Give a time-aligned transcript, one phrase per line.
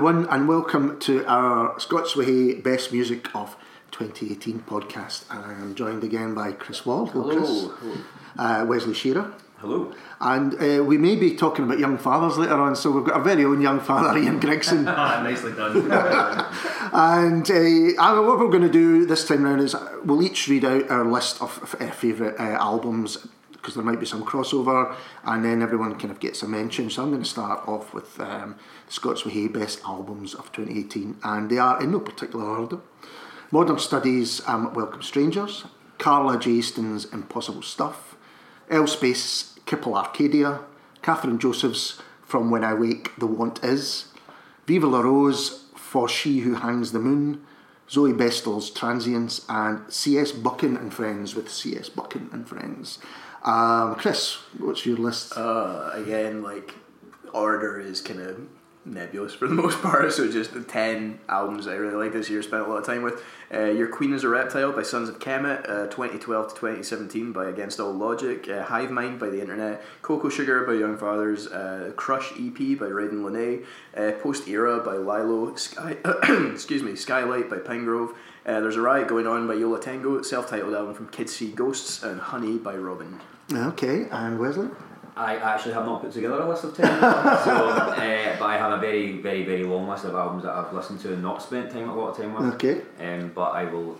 [0.00, 3.54] everyone, and welcome to our Scots Whay Hae Best Music of
[3.90, 5.26] 2018 podcast.
[5.30, 7.10] And I am joined again by Chris Wald.
[7.10, 7.68] Hello, Hello.
[7.68, 7.98] Chris.
[8.38, 9.30] Uh, Wesley Shearer.
[9.58, 9.92] Hello.
[10.18, 13.22] And uh, we may be talking about young fathers later on, so we've got our
[13.22, 14.84] very own young father, Ian Gregson.
[14.88, 15.76] Ah, nicely done.
[16.94, 20.88] and uh, what we're going to do this time round is we'll each read out
[20.88, 23.28] our list of uh, favourite uh, albums
[23.60, 26.88] because there might be some crossover, and then everyone kind of gets a mention.
[26.88, 28.56] So I'm going to start off with um,
[28.88, 32.78] Scots Best Albums of 2018, and they are in no particular order.
[33.50, 35.64] Modern Studies, um, Welcome Strangers,
[35.98, 36.52] Carla J.
[36.52, 38.16] Easton's Impossible Stuff,
[38.70, 40.60] L-Space, Kipple Arcadia,
[41.02, 44.06] Kathryn Joseph's From When I Wake, The Want Is,
[44.66, 47.44] Viva La Rose, For She Who Hangs the Moon,
[47.90, 50.30] Zoe Bestel's Transience, and C.S.
[50.30, 51.88] Buchan and Friends with C.S.
[51.88, 53.00] Buchan and Friends.
[53.44, 55.36] Um, Chris, what's your list?
[55.36, 56.74] uh, again, like
[57.32, 58.40] order is kind of
[58.84, 60.12] nebulous for the most part.
[60.12, 63.02] So just the ten albums I really like this year, spent a lot of time
[63.02, 63.22] with.
[63.52, 67.46] Uh, Your Queen is a Reptile by Sons of Kemet, uh, 2012 to 2017 by
[67.48, 71.92] Against All Logic, uh, Hive Mind by The Internet, Cocoa Sugar by Young Fathers, uh,
[71.96, 73.64] Crush EP by Raiden Lene,
[73.96, 75.96] uh, Post Era by LYLO, Sky,
[76.52, 78.14] excuse me, Skylight by Pinegrove.
[78.46, 81.50] Uh, There's a Riot Going On by Yo La Tengo, self-titled album from Kids See
[81.50, 83.20] Ghosts, and Honey by Robyn.
[83.52, 84.68] Okay, and Wesley?
[85.16, 88.72] I actually have not put together a list of 10, so, uh, but I have
[88.72, 91.70] a very, very, very long list of albums that I've listened to and not spent
[91.70, 92.54] time a lot of time with.
[92.54, 92.80] Okay.
[92.98, 93.98] Um, but I will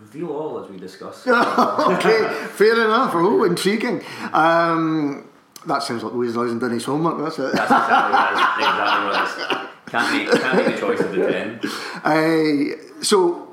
[0.00, 1.26] reveal all as we discuss.
[1.26, 3.12] okay, fair enough.
[3.14, 4.02] Oh, intriguing.
[4.32, 5.28] Um,
[5.66, 7.52] that sounds like Wesley hasn't done his homework, that's it.
[7.52, 9.66] That's exactly, that's exactly what it is.
[9.86, 11.60] Can't make, can't make the choice of the 10.
[12.04, 13.49] Uh, so,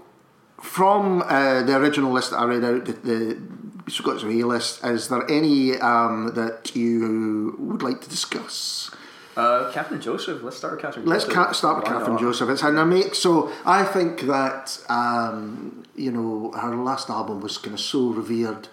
[0.62, 4.84] from uh, the original list that I read out, the, the Scots Whay Hae list,
[4.84, 8.92] is there any um, that you would like to discuss?
[9.36, 10.42] Uh, Kathryn Joseph.
[10.42, 10.96] Let's start with Kathryn.
[10.96, 11.06] Joseph.
[11.06, 11.36] Let's Joseph.
[11.46, 12.20] ca- start with Why Kathryn not?
[12.20, 12.50] Joseph.
[12.50, 13.14] It's an amazing.
[13.14, 18.68] So I think that um, you know her last album was kind of so revered,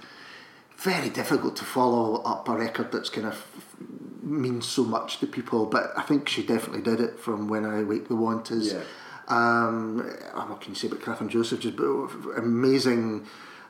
[0.79, 3.45] very difficult to follow up a record that's kind of
[4.23, 5.67] means so much to people.
[5.67, 8.73] But I think she definitely did it from when I wake the want is.
[8.73, 8.81] Yeah.
[9.29, 9.99] Um,
[10.49, 11.61] what can you say about Kathryn Joseph?
[11.61, 11.79] Just
[12.37, 13.27] amazing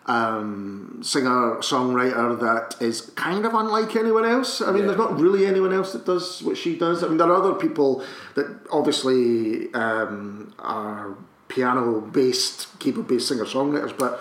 [0.06, 4.60] um, singer songwriter that is kind of unlike anyone else.
[4.60, 4.86] I mean, Yeah.
[4.88, 7.02] there's not really anyone else that does what she does.
[7.02, 8.04] I mean, there are other people
[8.34, 11.14] that obviously um, are
[11.48, 14.20] piano based, keyboard based singer songwriters, but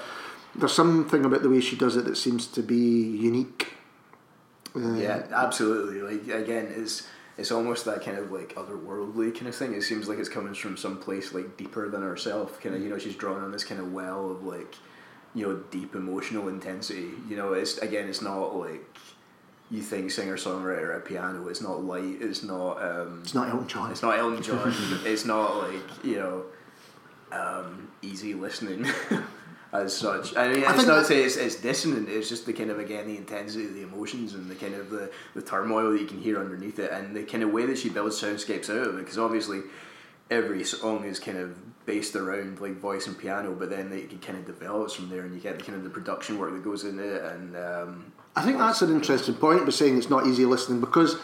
[0.55, 3.73] there's something about the way she does it that seems to be unique.
[4.75, 6.01] Uh, Yeah, absolutely.
[6.01, 7.07] Like again, it's
[7.37, 9.73] it's almost that kind of like otherworldly kind of thing.
[9.73, 12.61] It seems like it's coming from some place like deeper than herself.
[12.61, 14.75] Kind of, you know, she's drawn on this kind of well of like,
[15.33, 17.09] you know, deep emotional intensity.
[17.27, 18.85] You know, it's again, it's not like
[19.71, 21.47] you think singer songwriter at piano.
[21.47, 22.17] It's not light.
[22.21, 22.81] It's not.
[22.83, 23.91] Um, It's not Elton John.
[23.91, 24.71] it's not Elton John.
[25.05, 26.43] it's not like you know,
[27.31, 28.85] um, easy listening
[29.73, 30.35] as such.
[30.37, 32.07] I mean, I it's not to say it's, it's dissonant.
[32.07, 34.89] It's just the kind of again the intensity of the emotions and the kind of
[34.89, 37.77] the, the turmoil that you can hear underneath it, and the kind of way that
[37.77, 38.99] she builds soundscapes out of it.
[38.99, 39.61] Because obviously,
[40.29, 44.37] every song is kind of based around like voice and piano, but then it kind
[44.37, 46.83] of develops from there, and you get the kind of the production work that goes
[46.83, 50.45] into it, and um, I think that's an interesting point But saying it's not easy
[50.45, 51.17] listening because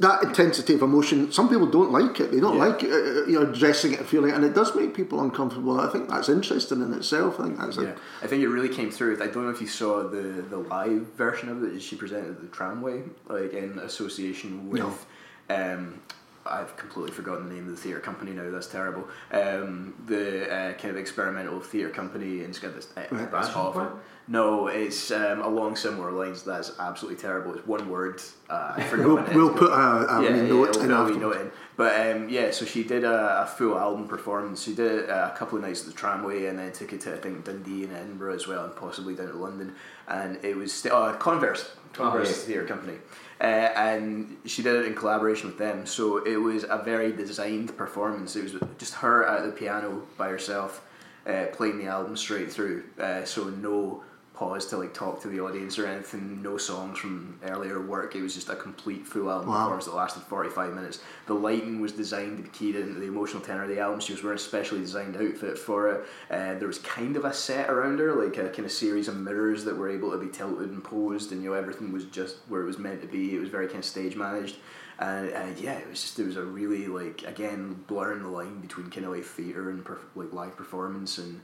[0.00, 2.32] that intensity of emotion, some people don't like it.
[2.32, 2.66] They don't Yeah.
[2.66, 5.78] like uh, you know addressing it feeling it, and it does make people uncomfortable.
[5.78, 7.38] I think that's interesting in itself.
[7.38, 7.90] I think that's Yeah,
[8.22, 9.14] a, I think it really came through.
[9.22, 10.18] I don't know if you saw the
[10.50, 15.06] the live version of it she presented at the tramway, like in association with.
[15.50, 16.00] Um,
[16.48, 18.48] I've completely forgotten the name of the theatre company now.
[18.52, 19.08] That's terrible.
[19.32, 22.86] Um, the uh, kind of experimental theatre company in Scotland.
[22.96, 23.30] Uh, Right.
[23.32, 24.00] that's Passion awful.
[24.28, 26.42] No, it's um, along similar lines.
[26.42, 27.54] That's absolutely terrible.
[27.54, 28.20] It's one word.
[28.50, 29.06] Uh, I forgot.
[29.06, 31.52] we'll, what it is, we'll put a, a yeah, yeah, note in a note in.
[31.76, 34.64] But um, yeah, so she did a, a full album performance.
[34.64, 37.02] She did it uh, a couple of nights at the tramway, and then took it
[37.02, 39.74] to I think Dundee and Edinburgh as well, and possibly down to London.
[40.08, 42.44] And it was st- uh, Converse, Converse yes.
[42.44, 42.98] Theatre Company,
[43.40, 45.86] uh, and she did it in collaboration with them.
[45.86, 48.34] So it was a very designed performance.
[48.34, 50.82] It was just her at the piano by herself,
[51.28, 52.82] uh, playing the album straight through.
[52.98, 54.02] Uh, so no
[54.36, 56.42] pause to like talk to the audience or anything.
[56.42, 58.14] No songs from earlier work.
[58.14, 59.54] It was just a complete full album Wow.
[59.64, 61.00] performance that lasted forty five minutes.
[61.26, 63.98] The lighting was designed to be keyed into the emotional tenor of the album.
[64.00, 66.04] She was wearing a specially designed outfit for it.
[66.30, 69.16] Uh, there was kind of a set around her, like a kind of series of
[69.16, 72.36] mirrors that were able to be tilted and posed, and you know everything was just
[72.48, 73.34] where it was meant to be.
[73.34, 74.56] It was very kind of stage managed.
[74.98, 78.60] And uh, yeah, it was just it was a really like again blurring the line
[78.60, 81.40] between kind of like theater and perf- like live performance, and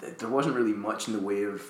[0.00, 1.62] th- there wasn't really much in the way of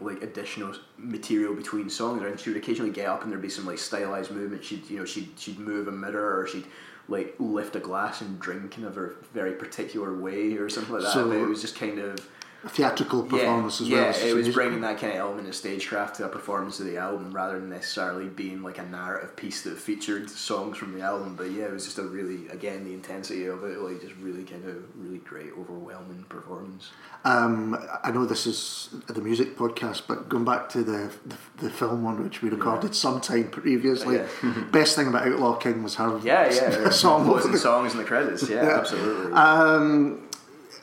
[0.00, 3.66] like additional material between songs and she would occasionally get up and there'd be some
[3.66, 6.64] like stylized movement she'd you know she'd she'd move a mirror or she'd
[7.08, 11.02] like lift a glass and drink in a ver- very particular way or something like
[11.02, 11.12] that.
[11.12, 12.28] So- but it was just kind of
[12.68, 14.02] theatrical performance yeah, as well.
[14.02, 16.86] yeah, as it was bringing that kind of element of stagecraft to a performance of
[16.86, 21.00] the album rather than necessarily being like a narrative piece that featured songs from the
[21.00, 21.34] album.
[21.36, 24.44] But yeah, it was just a really, again, the intensity of it, like just really
[24.44, 26.90] kind of really great, overwhelming performance.
[27.24, 31.70] Um, I know this is the music podcast, but going back to the the, the
[31.70, 34.26] film one which we recorded sometime previously, Yeah.
[34.72, 38.04] best thing about Outlaw King was her Yeah, yeah, song Closing the songs in the
[38.04, 38.48] credits.
[38.48, 38.78] Yeah, Yeah.
[38.78, 39.32] absolutely.
[39.32, 40.28] Um,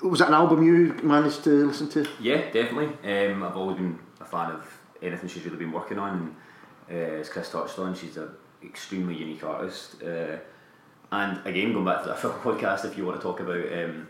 [0.01, 2.05] was that an album you managed to listen to?
[2.19, 2.87] Yeah, definitely.
[3.09, 6.35] Um, I've always been a fan of anything she's really been working on.
[6.89, 8.29] And, uh, as Chris touched on, she's an
[8.63, 10.01] extremely unique artist.
[10.03, 10.37] Uh,
[11.11, 14.07] and again, going back to that film podcast, if you want to talk about um,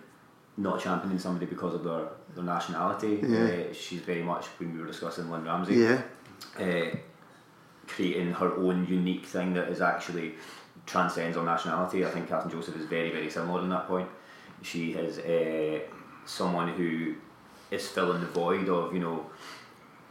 [0.57, 3.69] not championing somebody because of their, their nationality, Yeah.
[3.69, 6.01] uh, she's very much, when we were discussing Lynne Ramsay, Yeah,
[6.59, 6.95] uh,
[7.88, 10.36] creating her own unique thing that is actually
[10.86, 12.06] transcends our nationality.
[12.06, 14.07] I think Kathryn Joseph is very, very similar in that point.
[14.62, 15.80] She is uh,
[16.26, 17.16] someone who
[17.72, 19.26] is filling the void of, you know,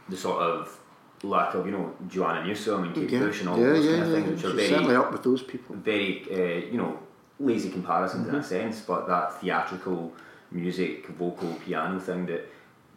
[0.07, 0.79] the sort of
[1.23, 3.91] lack of, you know, Joanna Newsom and Kate yeah, Bush and all yeah, those yeah,
[3.91, 5.75] kind of things, which are very certainly up with those people.
[5.75, 6.97] very uh, you know
[7.39, 8.47] lazy comparisons in a Mm-hmm.
[8.47, 10.11] sense, but that theatrical
[10.51, 12.43] music, vocal, piano thing that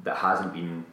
[0.05, 0.85] that hasn't been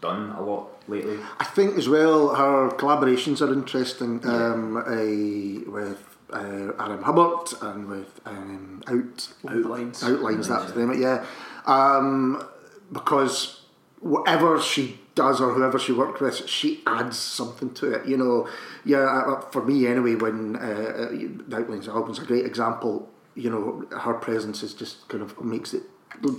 [0.00, 1.18] done a lot lately.
[1.40, 7.02] I think as well her collaborations are interesting um, uh, with uh, R.M.
[7.02, 10.02] Hubbard and with um, Out Outlines.
[10.02, 10.90] Outlines, that's the name.
[10.92, 11.24] it, Yeah,
[11.66, 12.42] um,
[12.92, 13.62] because
[14.00, 18.06] whatever she does or whoever she worked with, she adds something to it.
[18.06, 18.48] You know,
[18.84, 18.98] yeah.
[18.98, 21.10] uh, For me, anyway, when uh,
[21.50, 23.08] uh, Outlines album's a great example.
[23.34, 25.84] You know, her presence is just kind of makes it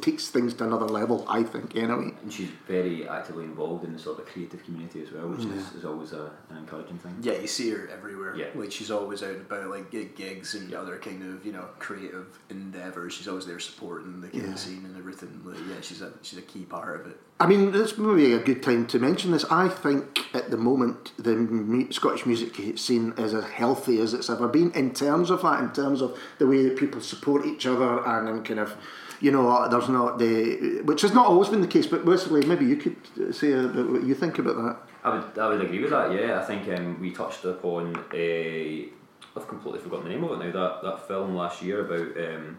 [0.01, 1.25] takes things to another level.
[1.27, 2.11] I think anyway.
[2.21, 5.73] And she's very actively involved in the sort of creative community as well, which is,
[5.73, 7.15] is always a, an encouraging thing.
[7.21, 8.35] Yeah, you see her everywhere.
[8.35, 8.47] Yeah.
[8.55, 12.27] Like she's always out and about like gigs and other kind of you know creative
[12.49, 13.13] endeavors.
[13.13, 14.51] She's always there supporting the kind Yeah.
[14.53, 15.41] of scene and everything.
[15.45, 17.17] Like, yeah, she's a she's a key part of it.
[17.41, 19.45] I mean, this may be a good time to mention this.
[19.45, 24.29] I think at the moment the mu- Scottish music scene is as healthy as it's
[24.29, 27.65] ever been in terms of that, in terms of the way that people support each
[27.65, 28.75] other and kind of,
[29.21, 32.65] you know, there's not the, which has not always been the case, but basically maybe
[32.65, 34.77] you could say about what you think about that.
[35.03, 36.11] I would I would agree with that.
[36.13, 38.89] Yeah, I think um, we touched upon a.
[39.35, 40.51] I've completely forgotten the name of it now.
[40.51, 42.57] That that film last year about um,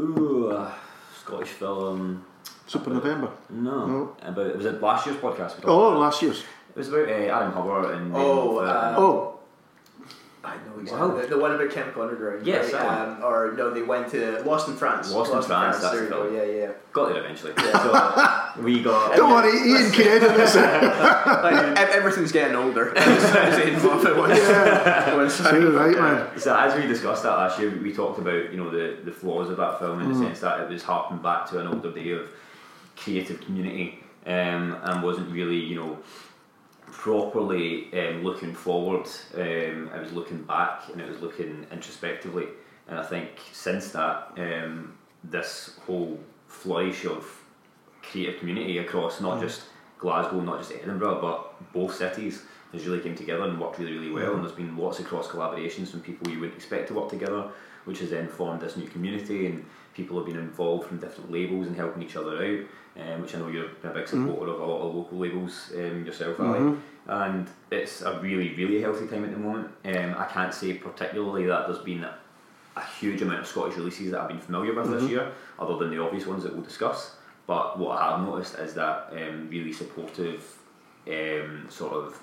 [0.00, 0.72] ooh, uh,
[1.20, 2.24] Scottish film.
[2.66, 3.30] Super November.
[3.48, 4.16] No, No.
[4.22, 5.56] about it was a last year's podcast.
[5.56, 6.40] We talked Oh, last year's.
[6.40, 7.52] It was about uh, R.M.
[7.52, 9.37] Hubbard and Oh, and, uh, Oh,
[10.44, 10.80] I know Wow.
[10.80, 12.46] exactly the, the one about Chemical Underground.
[12.46, 12.82] Yes, right?
[12.82, 15.10] that um, or no, they went to Lost in France.
[15.10, 16.30] Lost in France, that's There the you go.
[16.30, 16.72] Yeah, yeah.
[16.92, 17.52] got there eventually.
[17.58, 18.54] Yeah.
[18.54, 19.16] So we got.
[19.16, 20.54] don't worry, Ian can edit this.
[20.56, 21.42] out.
[21.42, 22.92] Like, ev- everything's getting older.
[22.96, 24.38] Saying both at once.
[25.38, 26.38] Once- You're right, man.
[26.38, 29.50] So as we discussed that last year, we talked about you know the, the flaws
[29.50, 32.10] of that film in the sense that it was harking back to an older day
[32.12, 32.30] of
[32.96, 35.98] creative community um, and wasn't really you know
[36.90, 39.06] properly um, looking forward.
[39.34, 42.46] Um, it was looking back and it was looking introspectively.
[42.88, 47.26] And I think since that, um, this whole flourish of
[48.02, 49.62] creative community across not just
[49.98, 54.10] Glasgow, not just Edinburgh, but both cities has really came together and worked really, really
[54.10, 54.34] well.
[54.34, 57.48] And there's been lots of cross collaborations from people you wouldn't expect to work together,
[57.84, 59.46] which has then formed this new community.
[59.46, 59.64] And
[59.98, 62.60] people have been involved from different labels and helping each other out.
[62.98, 66.04] Um, which I know you're a big supporter of a lot of local labels um,
[66.04, 66.58] yourself, Ali.
[67.06, 69.68] And it's a really, really healthy time at the moment.
[69.84, 74.20] Um, I can't say particularly that there's been a huge amount of Scottish releases that
[74.20, 77.14] I've been familiar with this year, other than the obvious ones that we'll discuss.
[77.46, 80.42] But what I have noticed is that um, really supportive
[81.06, 82.20] um, sort of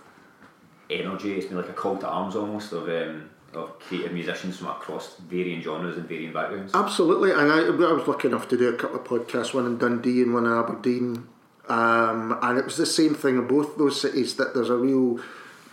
[0.90, 1.36] energy.
[1.38, 5.16] It's been like a call to arms almost of um, of creative musicians from across
[5.18, 6.74] varying genres and varying backgrounds.
[6.74, 9.78] Absolutely, and I, I was lucky enough to do a couple of podcasts, one in
[9.78, 11.28] Dundee and one in Aberdeen,
[11.68, 15.20] um, and it was the same thing in both those cities that there's a real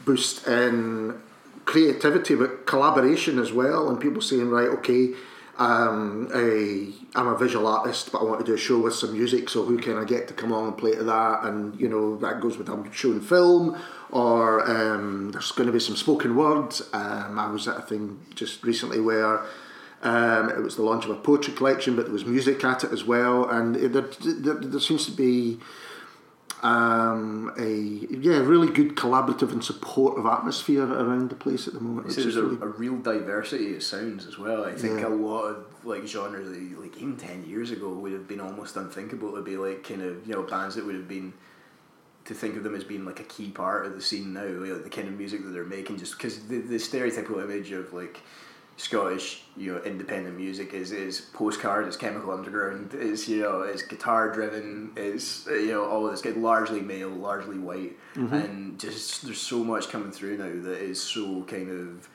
[0.05, 1.21] boost in
[1.64, 5.14] creativity, but collaboration as well, and people saying, right, okay,
[5.59, 9.49] um, I'm a visual artist, but I want to do a show with some music,
[9.49, 11.45] so who can I get to come along and play to that?
[11.45, 13.79] And you know that goes with I'm showing film,
[14.12, 16.83] or um, there's going to be some spoken words.
[16.92, 19.40] Um, I was at a thing just recently where.
[20.04, 22.90] Um, it was the launch of a poetry collection, but there was music at it
[22.90, 25.61] as well, and it, there, there, there seems to be
[26.62, 27.73] um, a
[28.16, 32.12] yeah really good collaborative and supportive atmosphere around the place at the moment.
[32.12, 34.64] So there's a, really- a real diversity of sounds as well.
[34.64, 35.07] I think Yeah.
[35.07, 39.33] a lot of like genres like even ten years ago would have been almost unthinkable
[39.35, 41.33] to be like kind of you know bands that would have been
[42.25, 44.85] to think of them as being like a key part of the scene now, like
[44.85, 48.21] the kind of music that they're making, just because the, the stereotypical image of like
[48.76, 53.83] Scottish, you know, independent music is is postcard, is Chemical Underground, is you know, is
[53.83, 58.35] guitar driven, is you know, all of this get largely male, largely white, mm-hmm.
[58.35, 62.09] and just there's so much coming through now that is so kind of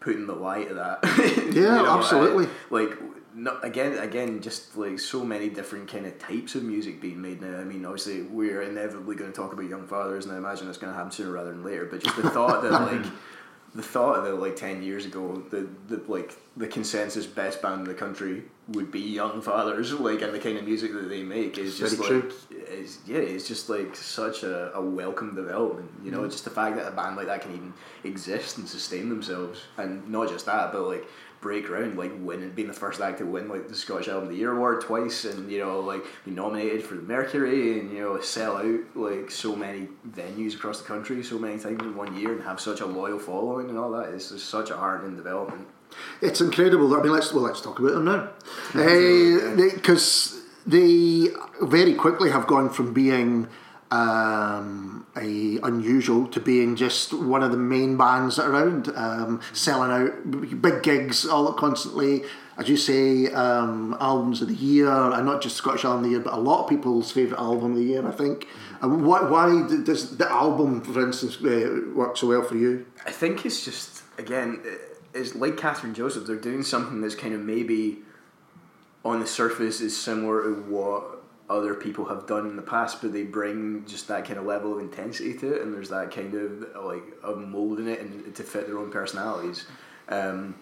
[0.00, 1.00] putting the light of that.
[1.54, 2.46] You Yeah, know, absolutely.
[2.46, 2.98] I- like
[3.34, 7.40] no, again, again, just like so many different kind of types of music being made
[7.42, 7.58] now.
[7.58, 10.78] I mean, obviously, we're inevitably going to talk about Young Fathers, and I imagine it's
[10.78, 11.86] going to happen sooner rather than later.
[11.86, 13.04] But just the thought that like
[13.74, 17.86] the thought that like ten years ago, the the like the consensus best band in
[17.88, 21.58] the country would be Young Fathers, like, and the kind of music that they make
[21.58, 22.32] is just Very like
[22.70, 25.90] is yeah, it's just like such a, a welcome development.
[26.04, 26.14] You Mm.
[26.14, 27.74] know, just the fact that a band like that can even
[28.04, 31.04] exist and sustain themselves, and not just that, but like
[31.44, 34.30] break ground, like winning, being the first act to win like the Scottish Album of
[34.30, 38.00] the Year award twice, and you know, like be nominated for the Mercury, and you
[38.00, 42.18] know, sell out like so many venues across the country so many times in one
[42.18, 44.08] year, and have such a loyal following and all that.
[44.08, 45.68] It's just such a heartening development.
[46.22, 46.92] It's incredible.
[46.96, 48.30] I mean, let's well, let's talk about them now,
[49.74, 51.28] because eh, they
[51.60, 53.48] very quickly have gone from being
[53.94, 60.60] um, a unusual to being just one of the main bands around, um, selling out
[60.60, 62.24] big gigs all constantly.
[62.56, 66.10] As you say, um, albums of the year, and not just Scottish album of the
[66.10, 68.46] year, but a lot of people's favourite album of the year, I think.
[68.80, 72.86] And why, why does the album, for instance, uh, work so well for you?
[73.06, 74.60] I think it's just again,
[75.12, 76.26] it's like Kathryn Joseph.
[76.26, 77.98] They're doing something that's kind of maybe
[79.04, 81.13] on the surface is similar to what
[81.48, 84.72] other people have done in the past, but they bring just that kind of level
[84.72, 88.42] of intensity to it, and there's that kind of like of molding it and to
[88.42, 89.66] fit their own personalities.
[90.08, 90.54] Um,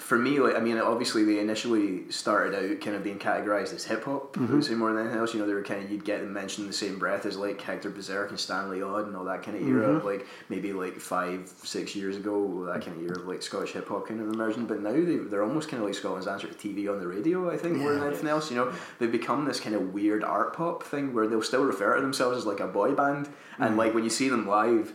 [0.00, 3.84] for me, like I mean, obviously they initially started out kind of being categorized as
[3.84, 4.60] hip hop, I would mm-hmm.
[4.60, 5.34] say more than anything else.
[5.34, 7.36] You know, they were kind of you'd get them mentioned in the same breath as
[7.36, 10.06] like Hector Bizerk and Stanley Odd and all that kind of era, mm-hmm.
[10.06, 13.88] like maybe like five, six years ago, that kind of era of like Scottish hip
[13.88, 14.66] hop kind of emerging.
[14.66, 17.50] But now they they're almost kind of like Scotland's answer to TV on the radio.
[17.50, 18.50] I think more than anything else.
[18.50, 21.96] You know, they've become this kind of weird art pop thing where they'll still refer
[21.96, 23.78] to themselves as like a boy band, and mm-hmm.
[23.78, 24.94] like when you see them live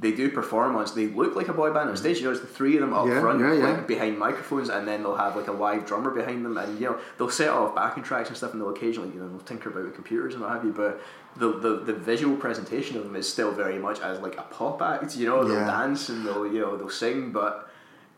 [0.00, 1.88] they do perform on they look like a boy band.
[1.88, 1.96] On mm-hmm.
[1.96, 3.64] stage you know it's the three of them up Yeah, front yeah, yeah.
[3.64, 6.86] like behind microphones and then they'll have like a live drummer behind them and you
[6.86, 9.70] know they'll set off backing tracks and stuff and they'll occasionally you know they'll tinker
[9.70, 11.00] about with computers and what have you but
[11.36, 14.80] the, the, the visual presentation of them is still very much as like a pop
[14.82, 15.44] act you know?
[15.44, 17.70] They'll dance and they'll you know they'll sing but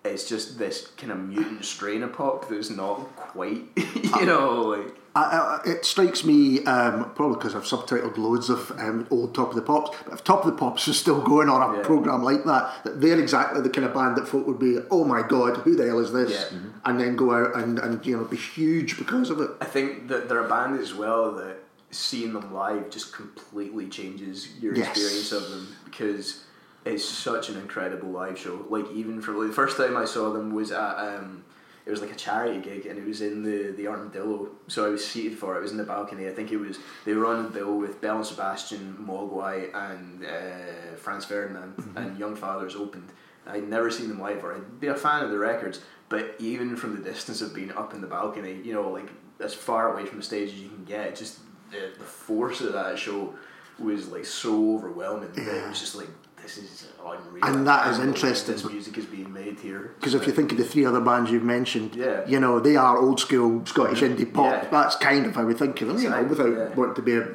[0.04, 3.62] it's just this kind of mutant strain of pop that's not quite
[4.20, 8.70] you know like I, I, it strikes me, um, probably because I've subtitled loads of
[8.78, 11.48] um, old Top of the Pops, but if Top of the Pops was still going
[11.48, 11.82] on a Yeah.
[11.84, 15.04] programme like that, that they're exactly the kind of band that folk would be, oh
[15.04, 16.30] my god, who the hell is this?
[16.30, 16.56] Yeah.
[16.58, 16.72] Mhm.
[16.84, 19.50] And then go out and, and you know be huge because of it.
[19.60, 21.56] I think that they're a band as well that
[21.90, 24.90] seeing them live just completely changes your Yes.
[24.90, 26.44] experience of them because
[26.84, 28.64] it's such an incredible live show.
[28.70, 31.42] Like even for like, the first time I saw them was at um,
[31.86, 34.50] it was like a charity gig and it was in the the Armadillo.
[34.68, 35.58] So I was seated for it.
[35.58, 36.28] It was in the balcony.
[36.28, 40.24] I think it was they were on the bill with Belle and Sebastian, Mogwai, and
[40.24, 43.10] uh, Franz Ferdinand, and Young Fathers opened.
[43.46, 46.76] I'd never seen them live, or I'd be a fan of the records, but even
[46.76, 49.08] from the distance of being up in the balcony, you know, like
[49.40, 51.38] as far away from the stage as you can get, just
[51.70, 53.34] the, the force of that show
[53.78, 56.08] was like so overwhelming that it was just like
[56.56, 57.44] this is unreal.
[57.44, 58.54] And that is interesting.
[58.54, 61.30] This music is being made here Because if you think of the three other bands
[61.30, 62.26] you've mentioned, Yeah.
[62.26, 64.64] you know they are old school Scottish indie pop.
[64.64, 64.68] Yeah.
[64.70, 66.74] That's kind of how we think of them, you know, without yeah.
[66.74, 67.16] wanting to be.
[67.16, 67.26] A,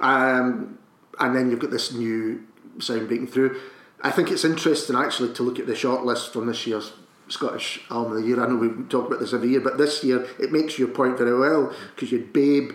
[0.00, 0.78] um,
[1.18, 2.44] and then you've got this new
[2.78, 3.60] sound breaking through.
[4.02, 6.92] I think it's interesting actually to look at the shortlist from this year's
[7.28, 8.42] Scottish Album of the Year.
[8.42, 11.18] I know we talk about this every year, but this year it makes your point
[11.18, 12.72] very well because you had Babe,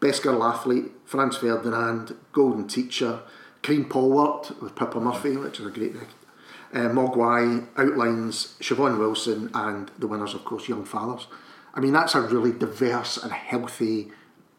[0.00, 3.20] Best Girl Athlete, Franz Ferdinand, Golden Teacher,
[3.66, 6.08] Karine Polwart with Pippa Murphy, which is a great record.
[6.72, 11.26] Uh, Mogwai outlines Siobhan Wilson and the winners, of course, Young Fathers.
[11.74, 14.12] I mean, that's a really diverse and healthy,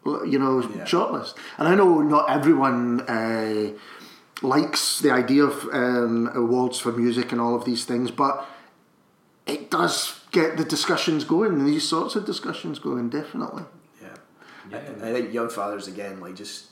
[0.04, 0.84] you know, Yeah.
[0.84, 1.34] shortlist.
[1.56, 3.72] And I know not everyone uh,
[4.42, 8.46] likes the idea of um, awards for music and all of these things, but
[9.46, 13.64] it does get the discussions going, these sorts of discussions going, definitely.
[14.02, 14.08] Yeah.
[14.70, 14.80] Yeah.
[15.02, 16.66] I, I think Young Fathers again, like just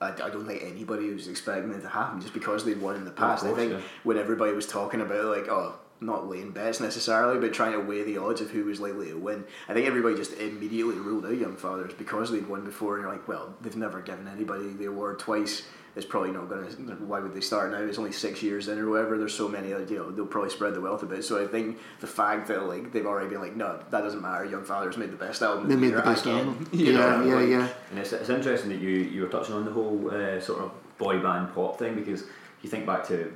[0.00, 3.04] I, I don't think anybody was expecting it to happen just because they'd won in
[3.04, 3.42] the past.
[3.42, 3.80] course, I think yeah.
[4.04, 8.02] when everybody was talking about like oh not laying bets necessarily, but trying to weigh
[8.02, 9.44] the odds of who was likely to win.
[9.68, 13.12] I think everybody just immediately ruled out Young Fathers because they'd won before, and you're
[13.12, 15.62] like, well, they've never given anybody the award twice.
[15.96, 16.92] It's probably not going to.
[17.06, 17.78] Why would they start now?
[17.78, 19.16] It's only six years in or whatever.
[19.16, 21.24] There's so many, like, you know, they'll probably spread the wealth a bit.
[21.24, 24.44] So I think the fact that like they've already been like, no, that doesn't matter.
[24.44, 25.68] Young Fathers made the best album.
[25.68, 26.68] They made the best again." album.
[26.72, 27.68] You Yeah, know, yeah, like, yeah.
[27.90, 30.70] And it's, it's interesting that you, you were touching on the whole uh, sort of
[30.98, 32.28] boy band pop thing because if
[32.62, 33.32] you think back to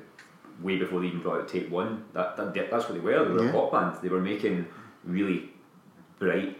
[0.61, 2.05] way before they even brought out Tape One.
[2.12, 3.25] That, that that's what they were.
[3.25, 3.49] They were Yeah.
[3.50, 3.97] a pop band.
[4.02, 4.67] They were making
[5.05, 5.49] really
[6.19, 6.59] bright,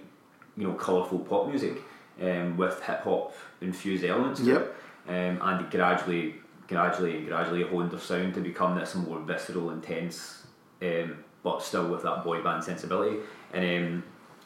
[0.57, 1.83] you know, colourful pop music
[2.23, 4.40] um, with hip hop infused elements.
[4.40, 4.76] Yep.
[5.10, 5.30] It.
[5.30, 6.34] Um, and they gradually,
[6.68, 10.46] gradually, and gradually honed their sound to become this more visceral, intense,
[10.82, 13.18] um, but still with that boy band sensibility.
[13.52, 14.02] And um,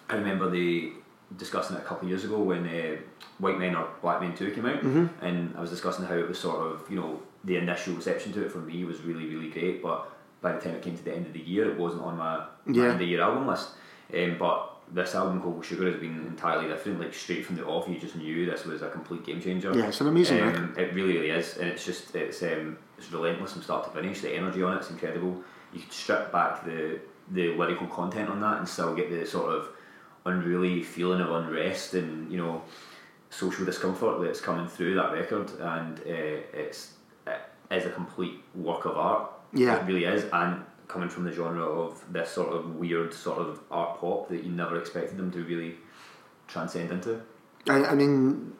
[0.08, 0.92] I remember they
[1.36, 2.96] discussing it a couple of years ago when uh,
[3.38, 6.38] White Men Are Black Men Too came out, and I was discussing how it was
[6.38, 9.82] sort of you know the initial reception to it for me was really really great,
[9.82, 12.18] but by the time it came to the end of the year, it wasn't on
[12.18, 12.84] my, Yeah.
[12.84, 13.70] end of the year album list.
[14.14, 17.00] Um, but this album Cocoa Sugar has been entirely different.
[17.00, 19.72] Like straight from the off, you just knew this was a complete game changer.
[19.76, 20.74] Yeah, it's an amazing Um.
[20.76, 24.20] It really, really is, and it's just it's um, it's relentless from start to finish.
[24.20, 25.42] The energy on it's incredible.
[25.72, 27.00] You could strip back the
[27.30, 29.68] the lyrical content on that and still get the sort of
[30.26, 32.62] unruly feeling of unrest and you know
[33.30, 36.92] social discomfort that's coming through that record, and uh, it's
[37.26, 39.30] it is a complete work of art.
[39.52, 39.76] Yeah.
[39.76, 43.60] it really is, and coming from the genre of this sort of weird sort of
[43.70, 45.76] art pop that you never expected them to really
[46.48, 47.20] transcend into.
[47.68, 48.52] I, I mean,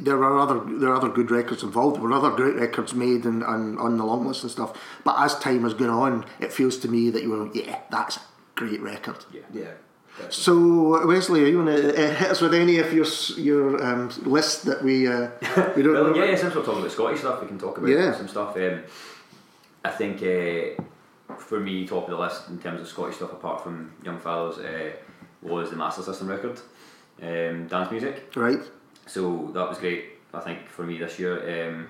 [0.00, 1.96] there are other there are other good records involved.
[1.96, 4.76] There were other great records made and, and on the long list and stuff.
[5.04, 8.16] But as time has gone on, it feels to me that you were yeah, that's
[8.16, 8.20] a
[8.54, 9.24] great record.
[9.32, 9.40] Yeah.
[9.52, 9.62] Yeah.
[10.16, 10.32] definitely.
[10.32, 14.10] So Wesley, are you going to uh, hit us with any of your your um,
[14.24, 15.30] list that we uh,
[15.76, 17.90] we don't Well, yeah, yeah, since we're talking about Scottish stuff, we can talk about
[17.90, 18.14] Yeah.
[18.14, 18.56] some stuff.
[18.56, 18.82] Um,
[19.84, 20.82] I think uh,
[21.38, 24.58] for me, top of the list in terms of Scottish stuff, apart from Young Fellows,
[24.58, 24.92] uh,
[25.42, 26.60] was the Master System record,
[27.22, 28.32] um, dance music.
[28.36, 28.58] Right.
[29.06, 30.04] So that was great.
[30.32, 31.88] I think for me this year, um,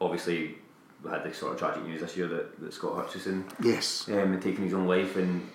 [0.00, 0.56] obviously
[1.02, 4.08] we had the sort of tragic news this year that, that Scott Hutchison Yes.
[4.08, 5.48] um, and taking his own life, and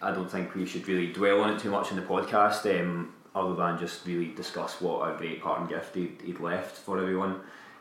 [0.00, 3.12] I don't think we should really dwell on it too much in the podcast, um,
[3.34, 7.40] other than just really discuss what a great parting gift he'd, he'd left for everyone.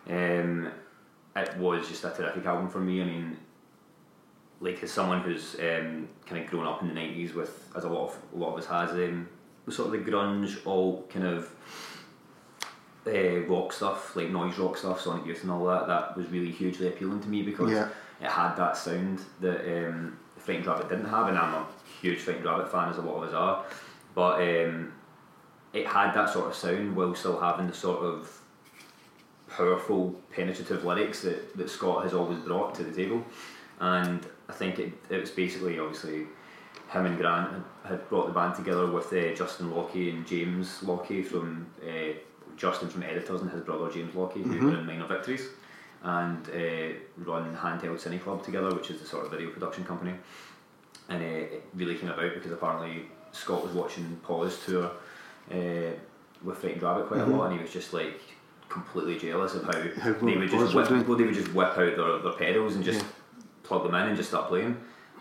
[0.09, 0.71] Um,
[1.35, 3.01] it was just a terrific album for me.
[3.01, 3.37] I mean,
[4.61, 7.89] like as someone who's um, kind of grown up in the nineties with, as a
[7.89, 9.27] lot of a lot of us has, um,
[9.65, 11.51] the sort of the grunge, all kind of
[13.07, 15.87] uh, rock stuff, like noise rock stuff, Sonic Youth and all that.
[15.87, 17.89] That was really hugely appealing to me because Yeah.
[18.21, 21.65] it had that sound that um, Frightened Rabbit didn't have, and I'm a
[22.01, 23.65] huge Frightened Rabbit fan, as a lot of us are.
[24.13, 24.93] But um,
[25.73, 28.39] it had that sort of sound while still having the sort of
[29.49, 33.23] powerful, penetrative lyrics that, that Scott has always brought to the table.
[33.79, 36.25] And I think it, it was basically, obviously,
[36.89, 41.23] him and Grant had, brought the band together with uh, Justin Lockey and James Lockey
[41.23, 42.13] from uh,
[42.57, 45.47] Justin from Editors and his brother James Lockey, who were in Minor Victories,
[46.03, 50.13] and uh, run Handheld Cine Club together, which is the sort of video production company.
[51.07, 54.91] And uh, it really came about because apparently Scott was watching Paul's tour
[55.49, 55.91] uh,
[56.43, 58.19] with Frightened Rabbit quite a lot, and he was just like
[58.67, 61.95] completely jealous of how, How they would just whip, well, they would just whip out
[61.95, 63.07] their, their pedals and just Yeah.
[63.71, 64.75] Plug them in and just start playing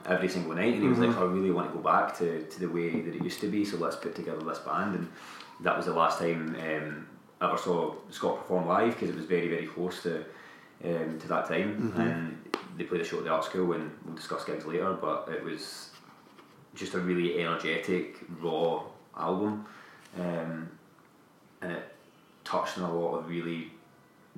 [0.06, 0.74] every single night.
[0.74, 3.14] And he was like, I really want to go back to, to the way that
[3.14, 4.96] it used to be, so let's put together this band.
[4.96, 5.08] And
[5.60, 7.06] that was the last time um,
[7.40, 10.24] I ever saw Scott perform live because it was very, very close to
[10.84, 11.92] um, to that time.
[11.96, 14.92] And they played a show at the art school, and we'll discuss gigs later.
[15.00, 15.90] But it was
[16.74, 18.82] just a really energetic, raw
[19.16, 19.64] album,
[20.18, 20.68] um,
[21.62, 21.84] and it
[22.42, 23.70] touched on a lot of really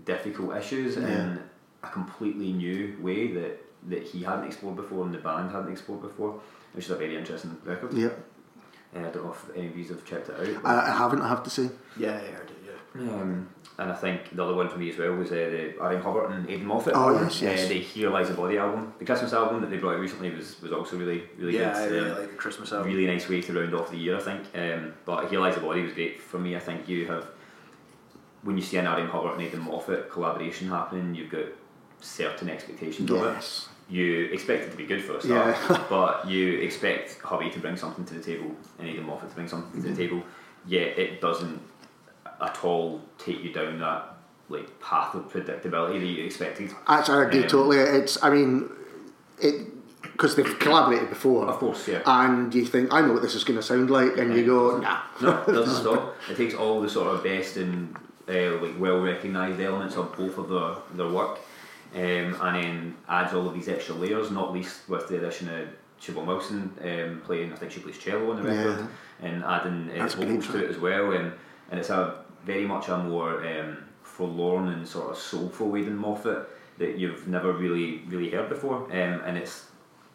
[0.05, 1.07] difficult issues Yeah.
[1.09, 1.43] in
[1.83, 6.03] a completely new way that, that he hadn't explored before and the band hadn't explored
[6.03, 6.41] before,
[6.73, 7.93] which is a very interesting record.
[7.95, 8.09] Yeah.
[8.95, 10.65] Uh, I don't know if any of you have checked it out.
[10.67, 11.23] I, I haven't.
[11.23, 11.71] I have to say.
[11.99, 12.57] yeah, I heard it.
[12.95, 13.01] Yeah.
[13.11, 16.03] Um, and I think the other one for me as well was uh, the R.M.
[16.03, 16.93] Hubbard and Aidan Moffat.
[16.95, 17.65] Oh, yes, yes.
[17.65, 18.93] Uh, the Here Lies a Body album.
[18.99, 21.77] The Christmas album that they brought out recently was, was also really, really yeah, good.
[21.83, 22.93] I really Um, like the Christmas album.
[22.93, 24.43] really nice way to round off the year, I think.
[24.55, 26.55] Um, but Here Lies a Body was great for me.
[26.55, 27.27] I think you have,
[28.43, 29.09] when you see an R.M.
[29.09, 31.47] Hubbard and Aidan Moffat collaboration happening, you've got
[32.03, 33.69] certain expectations of it.
[33.89, 35.85] You expect it to be good for a start, Yeah.
[35.91, 39.49] but you expect Hubby to bring something to the table and Aidan Moffat to bring
[39.49, 40.23] something to the table.
[40.67, 41.61] Yet it doesn't
[42.41, 44.15] at all take you down that
[44.49, 46.71] like path of predictability that you expected.
[46.87, 47.79] Actually, I agree Um, totally.
[47.79, 48.23] It's.
[48.23, 48.71] I mean,
[49.41, 49.67] it
[50.03, 51.47] because they've collaborated before.
[51.47, 52.03] Of course, yeah.
[52.07, 54.79] And you think, I know what this is going to sound like, and you go,
[54.79, 55.01] nah.
[55.23, 56.17] No, it doesn't stop.
[56.31, 57.97] It takes all the sort of best and
[58.29, 61.39] uh, like well recognised elements of both of their their work,
[61.95, 64.31] um, and then adds all of these extra layers.
[64.31, 65.69] Not least with the addition of
[66.01, 67.53] Siobhan Wilson um, playing.
[67.53, 68.87] I think she plays cello on the record,
[69.21, 71.13] and adding uh, vocals to it as well.
[71.13, 71.33] And
[71.71, 76.49] and it's a very much a more um, forlorn and sort of soulful Aidan Moffat
[76.79, 79.67] that you've never really really heard before, um, and it's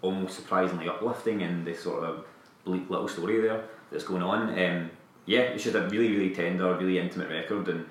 [0.02, 2.26] almost surprisingly uplifting in this sort of
[2.66, 4.50] bleak little story there that's going on.
[4.60, 4.92] Um,
[5.26, 7.86] yeah, it's just a really, really tender, really intimate record, and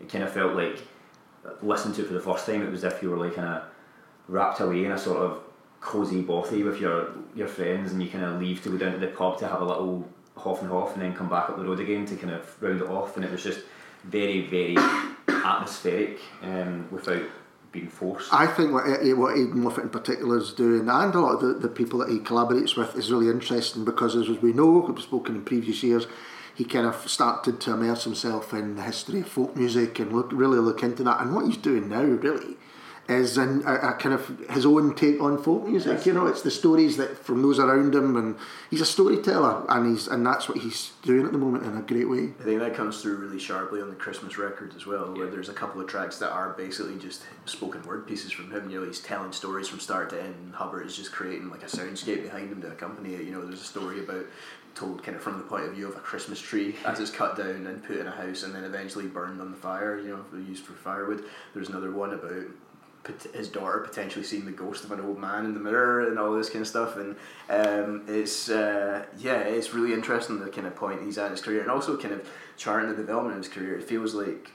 [0.00, 0.78] it kind of felt like
[1.62, 2.62] listening to it for the first time.
[2.62, 3.64] It was as if you were like kind of
[4.28, 5.42] wrapped away in a sort of
[5.80, 8.98] cosy bothy with your your friends, and you kind of leave to go down to
[8.98, 10.08] the pub to have a little
[10.42, 12.80] half and half, and then come back up the road again to kind of round
[12.80, 13.60] it off, and it was just
[14.04, 14.76] very very
[15.28, 17.22] atmospheric um, without
[17.72, 18.32] being forced.
[18.32, 21.40] I think what, eh, what Aidan Moffat in particular is doing, and a lot of
[21.40, 25.02] the, the people that he collaborates with, is really interesting because, as we know, we've
[25.02, 26.06] spoken in previous years,
[26.54, 30.30] he kind of started to immerse himself in the history of folk music and look
[30.32, 31.20] really look into that.
[31.20, 32.56] And what he's doing now, really,
[33.08, 35.98] is in a, a kind of his own take on folk music.
[35.98, 36.06] Yes.
[36.06, 38.36] You know, it's the stories that from those around him, and
[38.70, 41.82] he's a storyteller, and he's and that's what he's doing at the moment in a
[41.82, 42.32] great way.
[42.40, 45.48] I think that comes through really sharply on the Christmas records as well, where there's
[45.48, 48.70] a couple of tracks that are basically just spoken word pieces from him.
[48.70, 50.34] You know, he's telling stories from start to end.
[50.34, 53.24] and Hubbard is just creating like a soundscape behind him to accompany it.
[53.24, 54.26] You know, there's a story about
[54.74, 57.36] told kind of from the point of view of a Christmas tree as it's cut
[57.36, 59.98] down and put in a house and then eventually burned on the fire.
[59.98, 61.24] You know, used for firewood.
[61.54, 62.46] There's another one about
[63.34, 66.32] his daughter potentially seeing the ghost of an old man in the mirror and all
[66.32, 67.16] this kind of stuff and
[67.50, 71.40] um, it's uh, yeah it's really interesting the kind of point he's at in his
[71.40, 74.52] career and also kind of charting the development of his career it feels like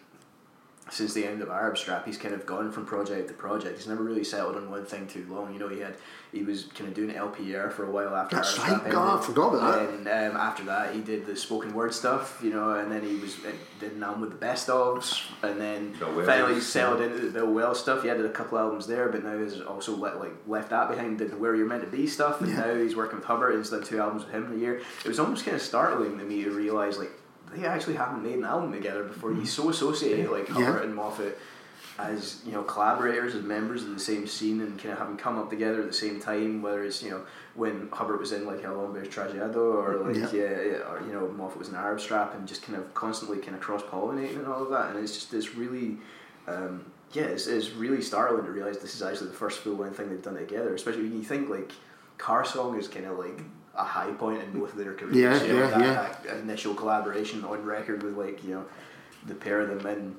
[0.89, 3.87] since the end of Arab Strap he's kind of gone from project to project he's
[3.87, 5.95] never really settled on one thing too long you know he had
[6.31, 7.29] he was kind of doing L.
[7.29, 9.25] Pierre for a while after That's Arab right, Strap God, I ended.
[9.25, 9.89] forgot about that.
[9.89, 13.15] and um, after that he did the spoken word stuff you know and then he
[13.17, 16.25] was uh, did an album with the best ofs and then Bill Wells.
[16.27, 18.01] finally settled into the Bill Wells stuff.
[18.01, 21.17] He had a couple albums there, but now he's also let, like left that behind.
[21.19, 22.57] Did the Where You're Meant to Be stuff, and Yeah.
[22.61, 23.53] now he's working with Hubbard.
[23.53, 24.77] and He's done two albums with him in a year.
[25.03, 27.11] It was almost kind of startling to me to realize like
[27.53, 29.31] they actually haven't made an album together before.
[29.31, 30.81] You so associate like Yeah.
[30.81, 31.37] And Moffat
[31.99, 35.39] as you know collaborators as members of the same scene and kind of having come
[35.39, 37.21] up together at the same time whether it's you know
[37.55, 40.39] when Hubbard was in like El Hombre Trajeado or like Yeah.
[40.39, 40.91] yeah.
[40.91, 43.61] or you know Moffat was an Arab strap and just kind of constantly kind of
[43.61, 45.97] cross pollinating and all of that and it's just this really
[46.47, 49.97] um, yeah it's, it's really startling to realize this is actually the first full length
[49.97, 51.71] thing they've done together especially when you think like
[52.19, 53.41] Car Song is kind of like
[53.77, 55.79] a high point in both of their careers Yeah, you know, yeah, that,
[56.25, 56.33] yeah.
[56.33, 58.65] that initial collaboration on record with like you know
[59.25, 60.15] the pair of them in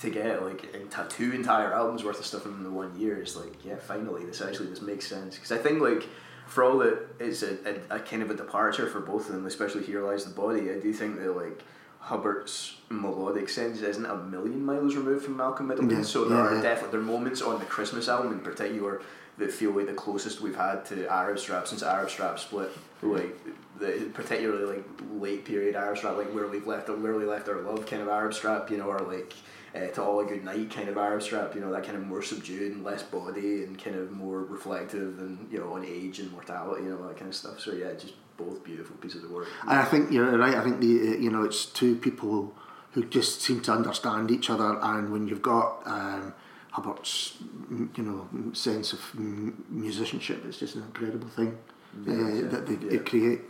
[0.00, 3.36] to get like enti- two entire albums worth of stuff in the one year is
[3.36, 6.08] like yeah finally this actually this makes sense because I think like
[6.46, 7.58] for all that it's a,
[7.90, 10.70] a, a kind of a departure for both of them especially here lies the body
[10.70, 11.62] I do think that like
[11.98, 16.44] Hubbard's melodic sense isn't a million miles removed from Malcolm Middleton Yeah, so there yeah,
[16.44, 16.62] are yeah.
[16.62, 19.02] definitely there are moments on the Christmas album in particular
[19.40, 22.70] that feel like the closest we've had to Arab Strap since Arab Strap split
[23.02, 23.36] like
[23.78, 27.60] the particularly like late period Arab Strap like where we've left where we left our
[27.62, 29.34] love kind of Arab Strap you know or like
[29.74, 32.04] uh, to all a good night kind of Arab strap, you know, that kind of
[32.04, 36.18] more subdued and less body and kind of more reflective and you know on age
[36.18, 37.60] and mortality, you know that kind of stuff.
[37.60, 39.48] So yeah, just both beautiful pieces of work.
[39.62, 40.54] And I think you're right.
[40.54, 42.54] I think the you know it's two people
[42.92, 46.34] who just seem to understand each other, and when you've got um,
[46.72, 47.34] Hubbard's
[47.72, 51.58] mm, you know sense of mm, musicianship, it's just an incredible thing
[52.06, 53.40] uh, Yeah, that they, they create.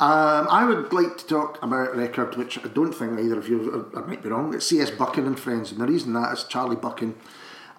[0.00, 3.48] Um, I would like to talk about a record which I don't think either of
[3.48, 4.92] you, I might be wrong, it's C.S.
[4.92, 7.16] Buchan and Friends, and the reason that is Charlie Buchan,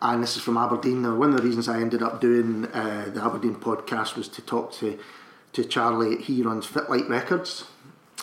[0.01, 1.01] and this is from Aberdeen.
[1.01, 4.41] Now, one of the reasons I ended up doing uh, the Aberdeen podcast was to
[4.41, 4.99] talk to,
[5.53, 6.21] to Charlie.
[6.21, 7.65] He runs Fit Like Records,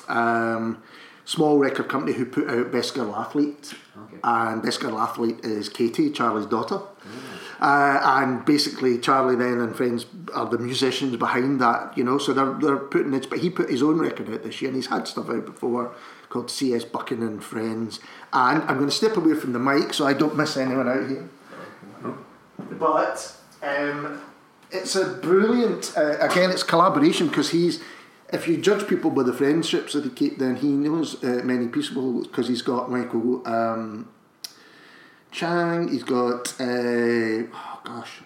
[0.09, 0.82] um,
[1.24, 3.72] small record company who put out Best Girl Athlete,
[4.04, 4.16] Okay.
[4.22, 6.80] and Best Girl Athlete is Katie, Charlie's daughter.
[7.61, 10.04] Uh, and basically, Charlie then and friends
[10.35, 12.18] are the musicians behind that, you know.
[12.18, 14.76] So they're they're putting it, but he put his own record out this year, and
[14.76, 15.94] he's had stuff out before
[16.28, 16.85] called C.S.
[16.85, 18.00] Buchan and Friends.
[18.32, 21.09] And I'm going to step away from the mic so I don't miss anyone out
[21.09, 21.28] here.
[22.78, 24.20] But um,
[24.70, 25.92] it's a brilliant.
[25.96, 27.82] Uh, again, it's collaboration because he's.
[28.32, 31.68] If you judge people by the friendships that he keep, then he knows uh, many
[31.68, 33.46] people because he's got Michael.
[33.46, 34.08] Um,
[35.30, 35.88] Chang.
[35.88, 38.22] He's got uh, oh gosh,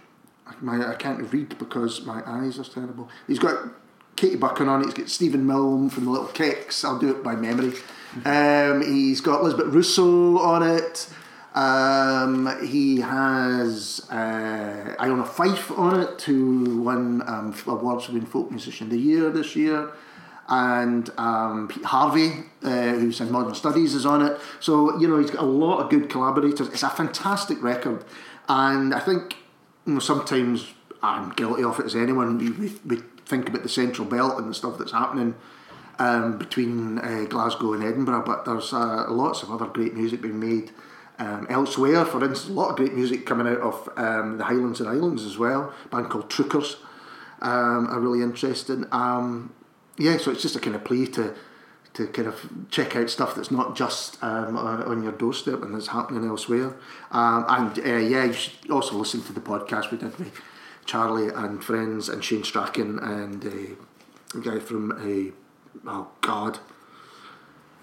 [0.61, 3.09] my I can't read because my eyes are terrible.
[3.27, 3.69] He's got
[4.17, 4.87] Katie Buchan on it.
[4.87, 6.85] He's got Stephen Milne from the Little Kicks.
[6.85, 7.75] I'll do it by memory.
[8.25, 11.09] Um, he's got Elizabeth Russo on it.
[11.55, 18.51] Um, he has uh, Iona Fyfe on it, who won um, awards for being folk
[18.51, 19.91] musician of the year this year
[20.51, 22.33] and um, Pete Harvey,
[22.65, 24.39] uh, who's in modern studies, is on it.
[24.59, 26.69] So you know he's got a lot of good collaborators.
[26.69, 28.05] It's a fantastic record,
[28.49, 29.37] and I think
[29.87, 30.67] you know sometimes
[31.03, 32.37] I'm guilty of it as anyone.
[32.37, 35.37] We, we, we think about the Central Belt and the stuff that's happening
[36.01, 40.41] um, between uh, Glasgow and Edinburgh, but there's uh, lots of other great music being
[40.41, 40.73] made.
[41.21, 44.81] Um, elsewhere, for instance, a lot of great music coming out of um, the Highlands
[44.81, 45.75] and Islands as well.
[45.85, 46.77] A band called Trookers
[47.43, 48.87] um, are really interesting.
[48.91, 49.53] Um,
[49.99, 51.35] yeah, so it's just a kind of plea to
[51.93, 55.89] to kind of check out stuff that's not just um, on your doorstep and that's
[55.89, 56.75] happening elsewhere.
[57.11, 60.33] Um, and uh, yeah, you should also listen to the podcast we did with
[60.87, 66.61] Charlie and friends and Shane Strachan and uh, a guy from uh, oh God,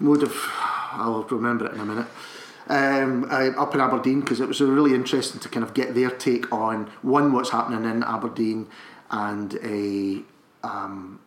[0.00, 0.36] would have
[0.92, 2.06] I'll remember it in a minute.
[2.70, 6.10] Um, uh, up in Aberdeen because it was really interesting to kind of get their
[6.10, 8.68] take on one what's happening in Aberdeen
[9.10, 10.22] and a
[10.66, 11.18] um,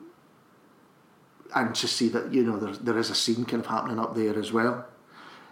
[1.56, 4.16] and to see that you know there, there is a scene kind of happening up
[4.16, 4.86] there as well.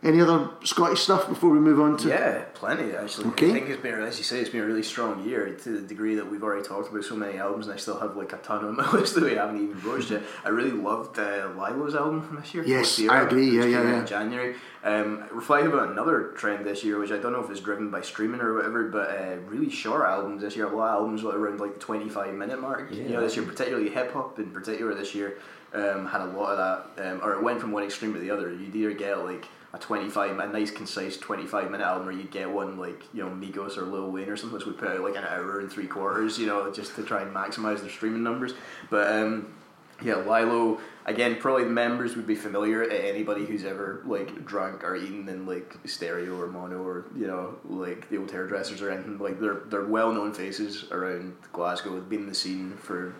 [0.01, 2.07] Any other Scottish stuff before we move on to?
[2.07, 3.27] Yeah, plenty actually.
[3.29, 3.49] Okay.
[3.49, 5.81] I think it's been, as you say, it's been a really strong year to the
[5.81, 8.37] degree that we've already talked about so many albums, and I still have like a
[8.37, 10.23] ton on my list that we haven't even broached yet.
[10.45, 12.63] I really loved uh, LYLO's album from this year.
[12.65, 13.99] Yes, I agree, yeah, yeah, yeah.
[13.99, 17.59] In January, um, reflective about another trend this year, which I don't know if it's
[17.59, 20.67] driven by streaming or whatever, but uh, really short albums this year.
[20.67, 22.89] A lot of albums were around like the twenty-five minute mark.
[22.93, 25.39] You know, this year, particularly hip hop in particular, this year
[25.73, 28.31] um, had a lot of that, um, or it went from one extreme to the
[28.31, 28.53] other.
[28.53, 32.49] You'd either get like a 25 a nice concise 25 minute album where you'd get
[32.49, 35.15] one like you know Migos or Lil Wayne or something which would put out like
[35.15, 38.53] an hour and three quarters you know just to try and maximize their streaming numbers.
[38.89, 39.53] But um
[40.01, 44.83] yeah LYLO again probably the members would be familiar to anybody who's ever like drunk
[44.83, 48.89] or eaten in like stereo or mono or you know like the old hairdressers or
[48.89, 49.19] anything.
[49.19, 53.13] Like they're they're well known faces around Glasgow they've been in the scene for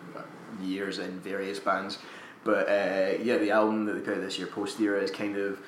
[0.60, 1.98] years in various bands.
[2.42, 5.36] But uh, yeah the album that they put out this year Post Era is kind
[5.36, 5.60] of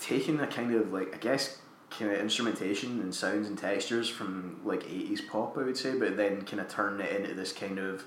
[0.00, 1.58] taking a kind of like I guess
[1.90, 6.16] kind of instrumentation and sounds and textures from like 80s pop I would say but
[6.16, 8.04] then kind of turn it into this kind of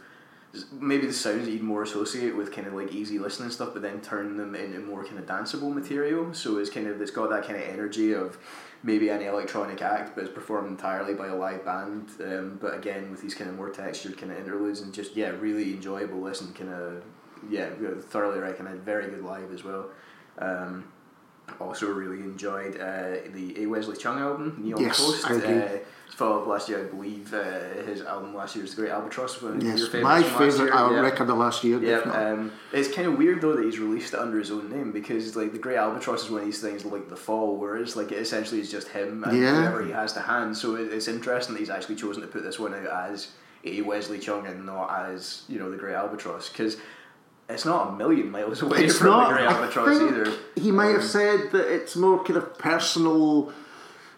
[0.71, 3.81] maybe the sounds that you'd more associate with kind of like easy listening stuff but
[3.81, 6.33] then turn them into more kind of danceable material.
[6.33, 8.37] So it's kind of it's got that kind of energy of
[8.83, 13.09] maybe any electronic act but it's performed entirely by a live band um, but again
[13.11, 16.53] with these kind of more textured kind of interludes and just yeah really enjoyable listen
[16.53, 17.03] kind of
[17.49, 17.69] yeah
[17.99, 19.89] thoroughly recommend very good live as well.
[20.39, 20.85] Um,
[21.59, 23.65] also really enjoyed uh, the A.
[23.65, 25.29] Wesley Chung album, Neon Yes, Coast.
[25.29, 25.61] I agree.
[25.61, 25.79] Uh,
[26.17, 27.43] followed up last year, I believe uh,
[27.85, 29.39] his album last year was The Great Albatross.
[29.59, 30.99] Yes, my favourite yeah.
[30.99, 31.79] record of last year.
[31.79, 34.91] Yeah, um, it's kind of weird though that he's released it under his own name
[34.91, 38.11] because like the Great Albatross is one of these things like the Fall, whereas like
[38.11, 39.57] it essentially is just him and Yeah.
[39.57, 40.57] whatever he has to hand.
[40.57, 43.29] So it, it's interesting that he's actually chosen to put this one out as
[43.63, 43.81] A.
[43.81, 46.77] Wesley Chung and not as you know the Great Albatross because
[47.49, 49.29] it's not a million miles away it's from not.
[49.29, 50.33] the Great I Albatross either.
[50.55, 53.51] he might have Um, said that it's more kind of personal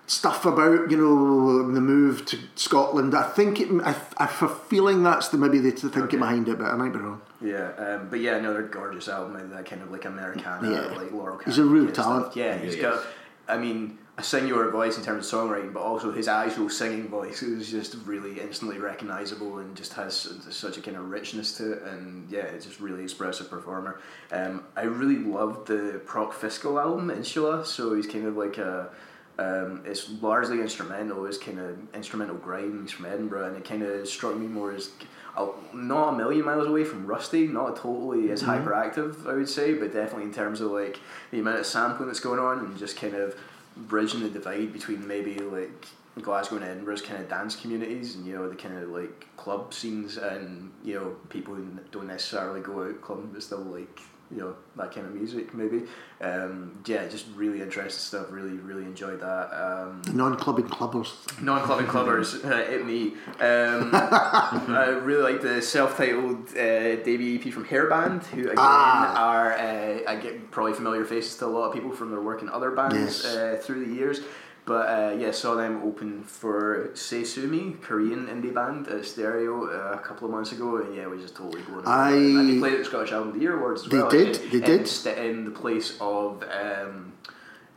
[0.07, 3.13] stuff about you know the move to Scotland.
[3.15, 3.69] I think it.
[3.83, 6.17] I, I have a feeling that's the maybe the thinking Okay.
[6.17, 7.21] behind it, but I might be wrong.
[7.41, 10.97] Yeah, um, but yeah, another gorgeous album, that kind of like Americana, Yeah.
[10.97, 12.25] like Laurel He's a real talent.
[12.25, 12.35] Stuff.
[12.35, 12.99] Yeah, He he's really got.
[12.99, 13.05] is.
[13.47, 17.41] I mean, a singular voice in terms of songwriting, but also his actual singing voice
[17.41, 20.13] is just really instantly recognizable and just has
[20.49, 21.83] such a kind of richness to it.
[21.83, 24.01] And yeah, it's just really expressive performer.
[24.33, 27.65] Um, I really loved the Proc Fiskal album, Insula.
[27.65, 28.89] So he's kind of like a.
[29.37, 31.25] Um, it's largely instrumental.
[31.25, 32.81] It's kind of instrumental grime.
[32.81, 34.89] He's from Edinburgh, and it kind of struck me more as
[35.37, 37.47] uh, not a million miles away from Rustie.
[37.47, 40.99] Not totally as hyperactive, I would say, but definitely in terms of like
[41.31, 43.33] the amount of sampling that's going on and just kind of
[43.75, 45.85] bridging the divide between maybe like
[46.21, 49.73] Glasgow and Edinburgh's kind of dance communities and you know the kind of like club
[49.73, 54.37] scenes and you know people who don't necessarily go out clubbing but still like you
[54.37, 55.83] know that kind of music maybe
[56.21, 61.11] um, yeah just really interesting stuff really really enjoyed that um, Non-clubbing clubbers.
[61.41, 63.89] non-clubbing clubbers uh, hit me um,
[64.75, 69.15] I really like the self-titled uh, debut EP from Hairband who again Ah.
[69.31, 72.41] are uh, I get probably familiar faces to a lot of people from their work
[72.41, 73.25] in other bands Yes.
[73.25, 74.21] uh, through the years
[74.69, 79.53] but uh, yeah saw them open for Say Sue Me Korean indie band at Stereo
[79.65, 82.45] uh, a couple of months ago and yeah we just totally blown away I- and
[82.49, 84.49] they played at the Scottish Album of the Year Awards as They well did, in,
[84.51, 84.87] they in did.
[84.87, 87.13] st- in the place of um,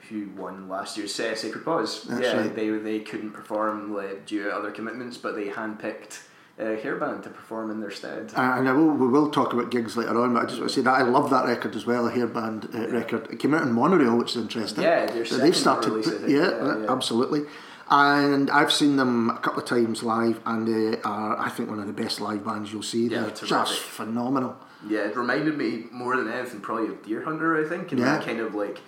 [0.09, 2.03] who won last year's uh, Sacred Paws.
[2.05, 2.55] That's yeah, right.
[2.55, 6.15] they they couldn't perform like, due to other commitments, but they handpicked
[6.59, 8.33] uh, Hairband to perform in their stead.
[8.37, 10.75] And I will, we will talk about gigs later on, but I just want to
[10.77, 13.29] say that I love that record as well, a hairband uh, record.
[13.31, 14.85] It came out in monorail, which is interesting.
[14.85, 16.93] Yeah, They've started, release, yeah, Yeah, yeah.
[16.93, 17.43] absolutely.
[17.91, 21.79] And I've seen them a couple of times live, and they are, I think, one
[21.81, 23.07] of the best live bands you'll see.
[23.09, 23.49] Yeah, They're terrific.
[23.49, 24.57] just phenomenal.
[24.89, 28.17] Yeah, it reminded me more than anything probably of Deerhunter, I think, and Yeah.
[28.17, 28.79] that kind of like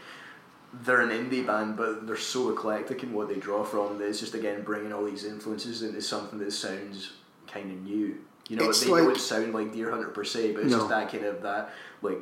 [0.83, 4.18] they're an indie band, but they're so eclectic in what they draw from that it's
[4.20, 7.12] just again bringing all these influences into something that sounds
[7.55, 8.17] kind of new.
[8.49, 10.79] You know, It's they like- don't sound like Deerhunter per se, but it's No.
[10.79, 12.21] just that kind of that like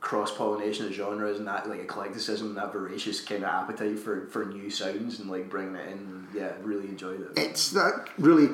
[0.00, 4.26] cross pollination of genres and that like eclecticism, and that voracious kind of appetite for
[4.30, 5.98] for new sounds and like bringing it in.
[5.98, 7.28] And, yeah, really enjoyed it.
[7.36, 8.50] It's that really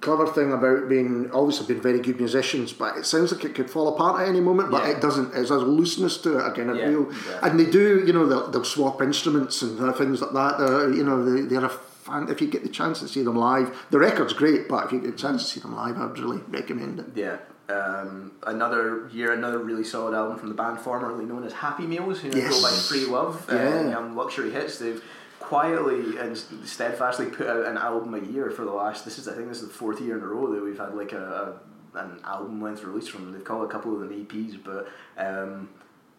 [0.00, 3.70] clever thing about being obviously being very good musicians, but it sounds like it could
[3.70, 4.90] fall apart at any moment, but Yeah.
[4.96, 5.32] it doesn't.
[5.32, 7.38] There's a looseness to it again, Yeah, real, yeah.
[7.48, 8.02] and they do.
[8.04, 10.58] You know, they'll, they'll swap instruments and things like that.
[10.58, 11.68] They're, you know, they, they're a
[12.02, 12.28] fan.
[12.28, 15.00] If you get the chance to see them live, the record's great, but if you
[15.00, 17.06] get the chance to see them live, I'd really recommend it.
[17.14, 17.38] Yeah.
[17.68, 22.20] Um, another year, another really solid album from the band formerly known as Happy Meals,
[22.20, 22.50] who Yes.
[22.50, 23.48] go by Free Love.
[23.50, 23.90] Uh, Yeah.
[23.90, 24.78] Young Luxury Hits.
[24.78, 25.02] They've
[25.38, 29.04] quietly and steadfastly put out an album a year for the last.
[29.04, 30.94] This is I think this is the fourth year in a row that we've had
[30.94, 31.58] like a,
[31.94, 33.32] a an album length release from them.
[33.32, 34.88] They've called a couple of them EPs, but
[35.18, 35.68] um,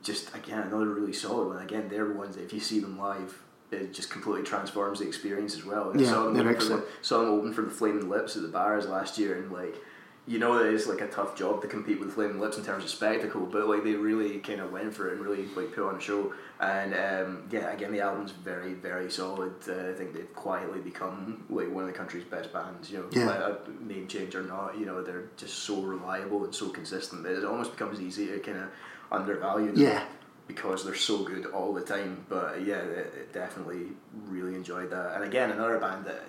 [0.03, 1.61] just again another really solid one.
[1.63, 3.41] Again, they're ones that if you see them live.
[3.73, 5.91] It just completely transforms the experience as well.
[5.95, 8.41] Yeah, saw them they're open for the, saw them open for the Flaming Lips at
[8.41, 9.75] the bars last year, and like
[10.25, 12.83] you know that it's like a tough job to compete with Flaming Lips in terms
[12.85, 15.85] of spectacle, but like they really kind of went for it and really like put
[15.85, 16.31] on a show.
[16.61, 19.53] And um, yeah, again the album's very very solid.
[19.67, 22.89] Uh, I think they've quietly become like one of the country's best bands.
[22.89, 23.25] You know, Yeah.
[23.25, 27.23] like, name change or not, you know they're just so reliable and so consistent.
[27.23, 28.69] that It almost becomes easy to kind of
[29.11, 29.81] undervalue them.
[29.81, 30.03] Yeah.
[30.47, 33.87] Because they're so good all the time, but yeah, it, it definitely
[34.25, 35.15] really enjoyed that.
[35.15, 36.21] And again, another band that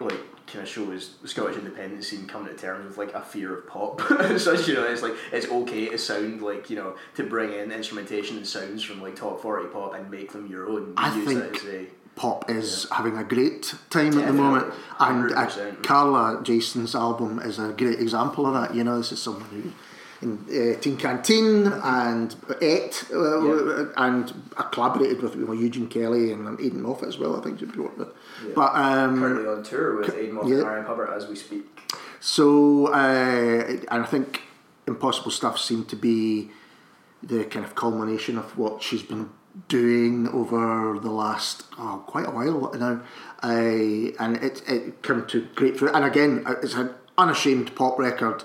[0.00, 3.66] like kind of shows Scottish independence scene coming to terms with like a fear of
[3.66, 4.00] pop.
[4.38, 7.70] Such you know, it's like it's okay to sound like you know to bring in
[7.70, 10.94] instrumentation and sounds from like top forty pop and make them your own.
[10.96, 11.86] I use think that as a
[12.18, 15.46] Pop is having a great time at the moment, and uh,
[15.84, 16.54] Carla J.
[16.54, 18.74] Easton's album is a great example of that.
[18.74, 19.72] You know, this is someone who
[20.20, 23.84] in uh, Teen Canteen and Ette, uh, Yeah.
[23.96, 27.36] and I collaborated with you know, Eugene Kelly and Aidan Moffat as well.
[27.36, 28.12] I think you'd be worked with.
[28.44, 28.52] Yeah.
[28.54, 30.58] But um, currently on tour with Aidan Moffat yeah.
[30.58, 30.86] and R.M.
[30.86, 31.66] Hubbard as we speak.
[32.20, 34.42] So, uh, and I think
[34.86, 36.50] Impossible Stuff seemed to be
[37.22, 39.30] the kind of culmination of what she's been
[39.66, 43.00] doing over the last oh, quite a while now,
[43.42, 45.90] uh, and it it came to great fruit.
[45.94, 48.44] And again, it's an unashamed pop record,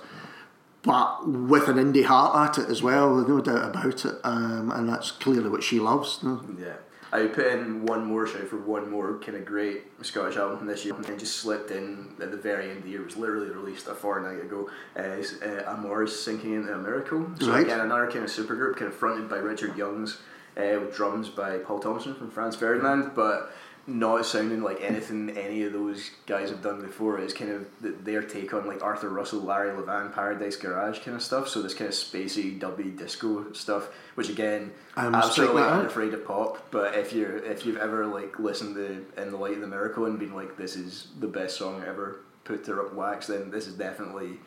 [0.84, 3.16] but with an indie heart at it as well.
[3.28, 6.22] No doubt about it, um, and that's clearly what she loves.
[6.24, 6.44] No?
[6.60, 6.74] Yeah.
[7.12, 10.84] I put in one more shout for one more kind of great Scottish album this
[10.84, 13.02] year and just slipped in at the very end of the year.
[13.02, 14.68] It was literally released a fortnight ago.
[14.98, 17.28] Uh, uh, Amor's Sinking into a Miracle.
[17.40, 17.62] So Right.
[17.66, 20.18] again, another kind of supergroup, kind of fronted by Richard Youngs,
[20.58, 23.54] uh, with drums by Paul Thomson from Franz Ferdinand, but
[23.86, 27.20] not sounding like anything any of those guys have done before.
[27.20, 31.16] It's kind of th- their take on like Arthur Russell, Larry Levan, Paradise Garage kind
[31.16, 31.50] of stuff.
[31.50, 35.74] So this kind of spacey, dubby disco stuff, which again, I must absolutely check that
[35.74, 35.80] out.
[35.82, 36.72] unafraid of pop.
[36.72, 40.06] But if you're if you've ever like listened to In the Light of the Miracle
[40.06, 43.76] and been like, this is the best song ever put to wax, then this is
[43.76, 44.40] definitely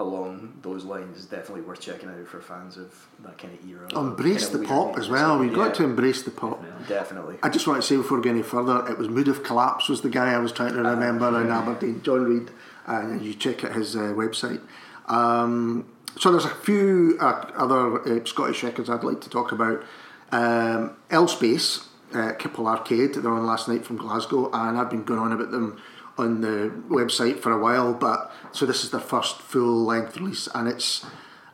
[0.00, 1.18] along those lines.
[1.18, 3.86] It's definitely worth checking out for fans of that kind of era.
[3.94, 5.38] Embrace kind the pop as well.
[5.38, 6.64] We've got to embrace the pop.
[6.88, 7.36] definitely.
[7.42, 9.88] I just want to say before we go any further, it was Mood of Collapse
[9.88, 12.50] was the guy I was trying to remember in Aberdeen, John Reed,
[12.86, 14.62] and you check out his uh, website.
[15.06, 15.86] Um,
[16.18, 19.84] so there's a few uh, other uh, Scottish records I'd like to talk about.
[20.32, 25.20] Um, L-Space, uh, Kipple Arcade, they're on last night from Glasgow, and I've been going
[25.20, 25.80] on about them
[26.20, 30.48] on the website for a while, but so this is their first full length release,
[30.54, 31.04] and it's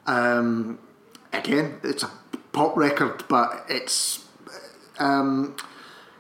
[0.07, 0.79] um,
[1.33, 2.11] again, it's a
[2.52, 4.24] pop record, but it's
[4.98, 5.57] um,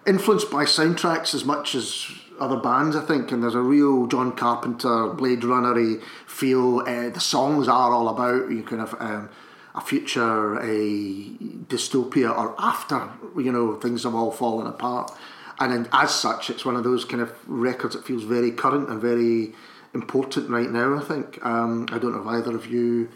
[0.06, 3.32] influenced by soundtracks as much as other bands, I think.
[3.32, 6.80] And there's a real John Carpenter, Blade Runner feel.
[6.80, 9.30] Uh, the songs are all about you kind of um,
[9.74, 11.28] a future, a
[11.68, 15.12] dystopia, or after you know things have all fallen apart.
[15.58, 19.00] And as such, it's one of those kind of records that feels very current and
[19.00, 19.54] very
[19.94, 20.96] important right now.
[20.98, 21.44] I think.
[21.44, 23.08] Um, I don't know if either of you.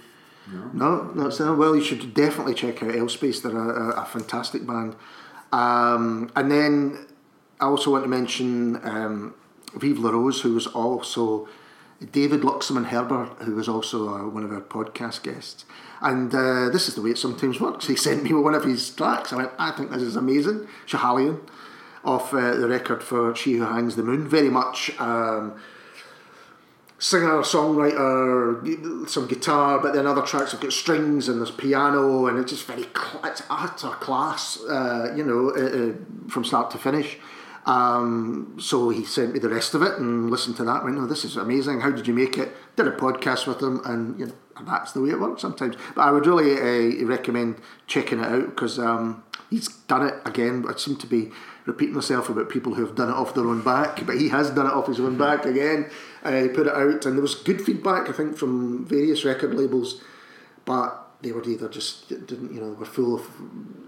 [0.72, 1.54] No, so.
[1.54, 3.40] Well, you should definitely check out L-Space.
[3.40, 4.96] They're a, a, a fantastic band.
[5.52, 7.06] Um, and then
[7.60, 9.34] I also want to mention um,
[9.74, 11.48] Vive La Rose, who was also
[12.12, 15.66] David Luximon-Herbert, who was also uh, one of our podcast guests.
[16.00, 17.86] And uh, this is the way it sometimes works.
[17.86, 19.32] He sent me one of his tracks.
[19.32, 20.66] I went, I think this is amazing.
[20.86, 21.40] Schahalian,
[22.04, 24.28] off uh, the record for She Who Hangs the Moon.
[24.28, 24.90] Very much.
[24.98, 25.60] Um,
[27.00, 32.38] singer, songwriter, some guitar, but then other tracks have got strings and there's piano, and
[32.38, 36.78] it's just very cl- it's utter class, uh, you know, uh, uh, from start to
[36.78, 37.18] finish.
[37.66, 40.84] Um, so he sent me the rest of it and listened to that.
[40.84, 41.80] Went, no, this is amazing.
[41.80, 42.54] How did you make it?
[42.76, 44.32] Did a podcast with him, and you know,
[44.66, 45.76] that's the way it works sometimes.
[45.94, 50.64] But I would really uh, recommend checking it out because um, he's done it again.
[50.68, 51.30] It seem to be
[51.66, 54.50] repeating myself about people who have done it off their own back, but he has
[54.50, 55.90] done it off his own back again.
[56.22, 59.54] Uh, he put it out, and there was good feedback, I think, from various record
[59.54, 60.02] labels,
[60.64, 63.30] but they were either just didn't, you know, were full of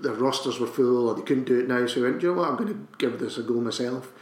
[0.02, 1.86] their rosters were full, or they couldn't do it now.
[1.86, 2.48] So I went, you know what?
[2.48, 4.12] I'm going to give this a go myself.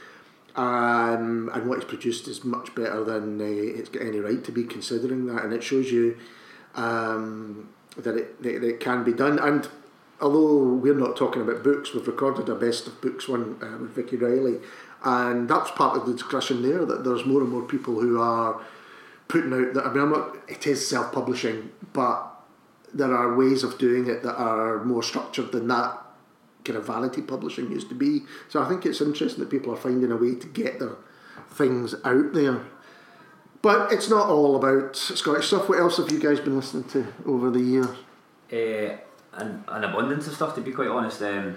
[0.56, 4.52] Um, and what he's produced is much better than uh, it's got any right to
[4.52, 6.18] be considering that, and it shows you
[6.74, 9.38] um, that, it, that it can be done.
[9.38, 9.68] And
[10.20, 13.94] although we're not talking about books, we've recorded a best of books one uh, with
[13.94, 14.58] Vicky Riley,
[15.04, 16.84] and that's part of the discussion there.
[16.84, 18.60] That there's more and more people who are
[19.28, 19.86] putting out that.
[19.86, 20.36] I mean, I'm not.
[20.48, 22.26] It is self-publishing, but
[22.92, 25.98] there are ways of doing it that are more structured than that
[26.64, 28.22] kind of vanity publishing used to be.
[28.48, 30.96] So I think it's interesting that people are finding a way to get their
[31.50, 32.60] things out there.
[33.62, 35.68] But it's not all about Scottish stuff.
[35.68, 37.86] What else have you guys been listening to over the years?
[38.52, 38.96] Uh,
[39.34, 41.22] an, an abundance of stuff, to be quite honest.
[41.22, 41.56] Um,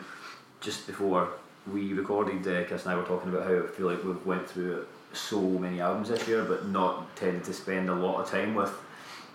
[0.62, 1.30] just before
[1.72, 4.50] we recorded, uh, Chris and I were talking about how I feel like we've went
[4.50, 8.56] through so many albums this year, but not tended to spend a lot of time
[8.56, 8.74] with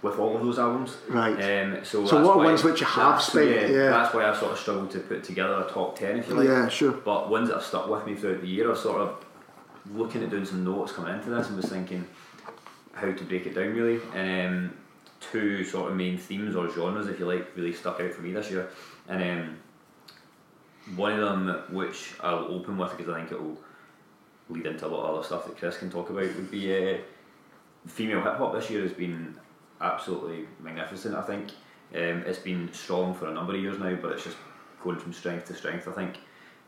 [0.01, 0.97] with all of those albums.
[1.09, 1.32] Right.
[1.34, 3.91] Um, so So what ones which you have spent, yeah.
[3.91, 6.47] That's why I've sort of struggled to put together a top ten, if you like.
[6.47, 6.93] Yeah, sure.
[6.93, 9.24] But ones that have stuck with me throughout the year, I sort of
[9.93, 12.07] looking at doing some notes coming into this and was thinking
[12.93, 14.01] how to break it down really.
[14.14, 14.76] And um,
[15.21, 18.33] two sort of main themes or genres, if you like, really stuck out for me
[18.33, 18.69] this year.
[19.09, 19.57] And um,
[20.97, 23.59] one of them, which I'll open with because I think it will
[24.49, 26.99] lead into a lot of other stuff that Chris can talk about, would be uh,
[27.87, 29.37] female hip hop this year has been
[29.81, 31.14] absolutely magnificent.
[31.14, 31.51] I think
[31.95, 34.37] um, it's been strong for a number of years now, but it's just
[34.83, 35.89] going from strength to strength.
[35.89, 36.19] I think.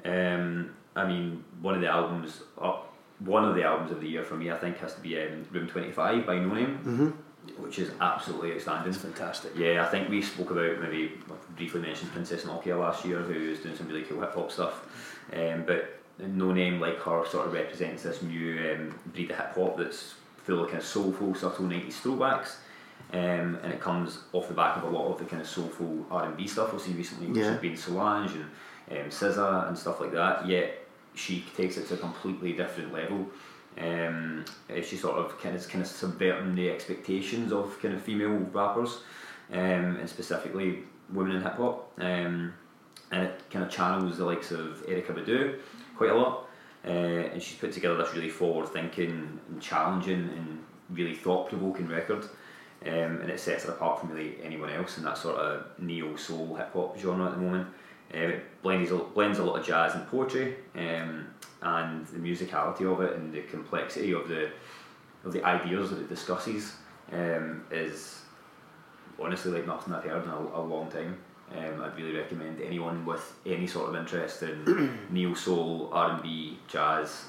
[0.04, 2.78] Um, I mean, one of the albums, uh,
[3.20, 5.46] one of the albums of the year for me, I think, has to be um,
[5.52, 7.10] Room Twenty Five by Noname, Mm-hmm.
[7.58, 8.92] Which is absolutely outstanding.
[8.92, 9.52] Fantastic.
[9.56, 11.12] Yeah, I think we spoke about maybe
[11.56, 14.86] briefly mentioned Princess Nokia last year, who is doing some really cool hip hop stuff.
[15.32, 19.76] Um, but Noname like her sort of represents this new um, breed of hip hop
[19.78, 22.56] that's full of kind of soulful, subtle nineties throwbacks.
[23.12, 26.06] Um, and it comes off the back of a lot of the kind of soulful
[26.10, 27.52] R and B stuff we've seen recently, which Yeah.
[27.52, 28.44] has been Solange and
[28.90, 30.46] um, SZA and stuff like that.
[30.46, 33.26] Yet she takes it to a completely different level.
[33.78, 34.44] Um,
[34.82, 39.00] she sort of kind of kind of subverting the expectations of kind of female rappers,
[39.52, 40.80] um, and specifically
[41.12, 41.92] women in hip hop.
[41.98, 42.54] Um,
[43.12, 45.58] and it kind of channels the likes of Erykah Badu
[45.96, 46.46] quite a lot.
[46.84, 46.88] Uh,
[47.32, 50.58] and she's put together this really forward thinking and challenging and
[50.90, 52.24] really thought provoking record.
[52.86, 56.16] Um, and it sets it apart from really anyone else in that sort of neo
[56.16, 57.68] soul hip hop genre at the moment.
[58.12, 61.26] Um, it blends a, blends a lot of jazz and poetry, um,
[61.62, 64.50] and the musicality of it and the complexity of the
[65.24, 66.74] of the ideas that it discusses
[67.12, 68.22] um, is
[69.22, 71.18] honestly like nothing I've heard in a, a long time.
[71.56, 76.22] Um, I'd really recommend anyone with any sort of interest in neo soul, R and
[76.22, 77.24] B, jazz.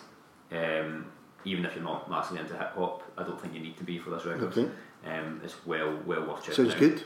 [0.51, 1.11] Um,
[1.43, 3.97] even if you're not massively into hip hop, I don't think you need to be
[3.97, 4.55] for this record.
[4.57, 4.69] Okay.
[5.05, 6.79] Um, it's well well worth checking Sounds out.
[6.79, 7.03] good.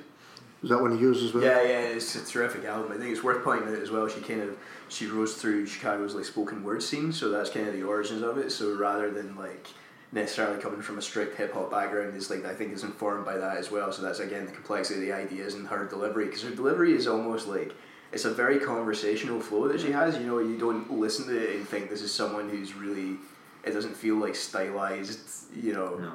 [0.65, 1.43] Is that one of yours as well?
[1.43, 2.91] Yeah, yeah, it's a terrific album.
[2.91, 4.07] I think it's worth pointing out as well.
[4.07, 4.57] She kind of
[4.89, 8.39] she rose through Chicago's like spoken word scene, so that's kind of the origins of
[8.39, 8.51] it.
[8.51, 9.67] So rather than like
[10.11, 13.37] necessarily coming from a strict hip hop background, is like I think is informed by
[13.37, 13.91] that as well.
[13.91, 17.05] So that's again the complexity of the ideas and her delivery, because her delivery is
[17.05, 17.71] almost like
[18.11, 20.17] it's a very conversational flow that she has.
[20.17, 23.17] You know, you don't listen to it and think this is someone who's really.
[23.63, 25.29] It doesn't feel like stylized.
[25.55, 26.13] You know No.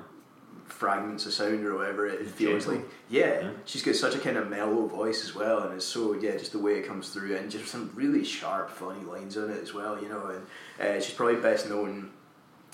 [0.72, 2.82] Fragments of sound or whatever it feels Gentle.
[2.82, 2.90] like.
[3.08, 3.50] Yeah, Yeah.
[3.64, 6.52] she's got such a kind of mellow voice as well, and it's so yeah, just
[6.52, 9.74] the way it comes through, and just some really sharp, funny lines on it as
[9.74, 10.00] well.
[10.00, 10.46] You know, and
[10.88, 12.10] uh, she's probably best known.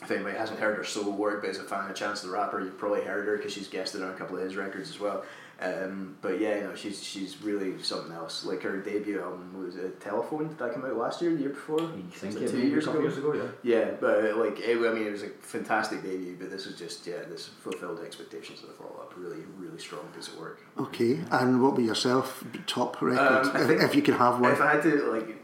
[0.02, 2.60] If anybody hasn't heard her solo work, but as a fan of Chance the Rapper,
[2.60, 5.24] you've probably heard her because she's guested on a couple of his records as well.
[5.58, 8.44] Um, but yeah, no, she's she's really something else.
[8.44, 10.48] Like her debut album was a Telefone.
[10.48, 11.80] Did that come out last year, the year before?
[11.80, 13.00] You think it it two maybe years ago?
[13.00, 13.76] years ago, yeah.
[13.78, 16.36] Yeah, but like it, I mean, it was a fantastic debut.
[16.38, 19.14] But this was just yeah, this fulfilled expectations of the follow up.
[19.16, 20.60] Really, really strong piece of work.
[20.78, 22.44] Okay, and what about yourself?
[22.66, 24.52] Top record, Um, I if, think if you could have one.
[24.52, 25.38] If I had to like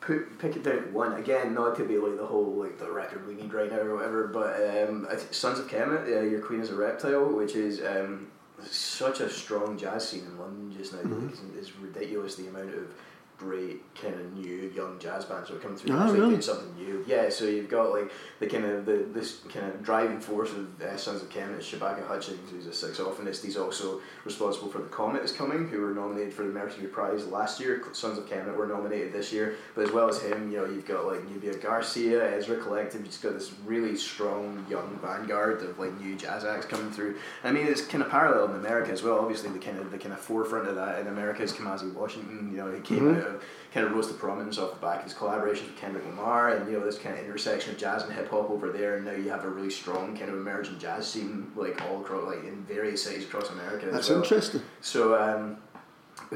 [0.00, 3.26] put, pick it down one again, not to be like the whole like the record
[3.26, 6.70] we need right now or whatever, but um, Sons of Kemet, uh, Your Queen is
[6.70, 8.28] a Reptile, which is um,
[8.64, 11.00] such a strong jazz scene in London just now.
[11.00, 11.28] Mm-hmm.
[11.28, 12.94] It's, it's ridiculous the amount of
[13.38, 16.30] great kind of new young jazz bands that are coming through Oh, really?
[16.30, 17.04] doing something new.
[17.06, 18.10] Yeah, so you've got like
[18.40, 22.06] the kind of the this kind of driving force of uh, Sons of Kemet, Shabaka
[22.06, 23.44] Hutchings, who's a saxophonist.
[23.44, 27.26] He's also responsible for The Comet is Coming, who were nominated for the Mercury Prize
[27.26, 27.82] last year.
[27.92, 30.86] Sons of Kemet were nominated this year, but as well as him, you know, you've
[30.86, 33.00] got like Nubya Garcia, Ezra Collective.
[33.00, 37.16] You've just got this really strong young vanguard of like new jazz acts coming through.
[37.44, 39.18] I mean, it's kind of parallel in America as well.
[39.18, 42.48] Obviously, the kind of the kind of forefront of that in America is Kamasi Washington.
[42.50, 43.22] You know, he came Mhm.
[43.22, 43.25] out
[43.72, 46.70] kind of rose to prominence off the back of his collaborations with Kendrick Lamar, and
[46.70, 48.96] you know this kind of intersection of jazz and hip hop over there.
[48.96, 52.24] And now you have a really strong kind of emerging jazz scene like all across
[52.24, 53.86] like in various cities across America.
[53.86, 54.22] That's as well.
[54.22, 54.62] interesting.
[54.80, 55.58] So, um,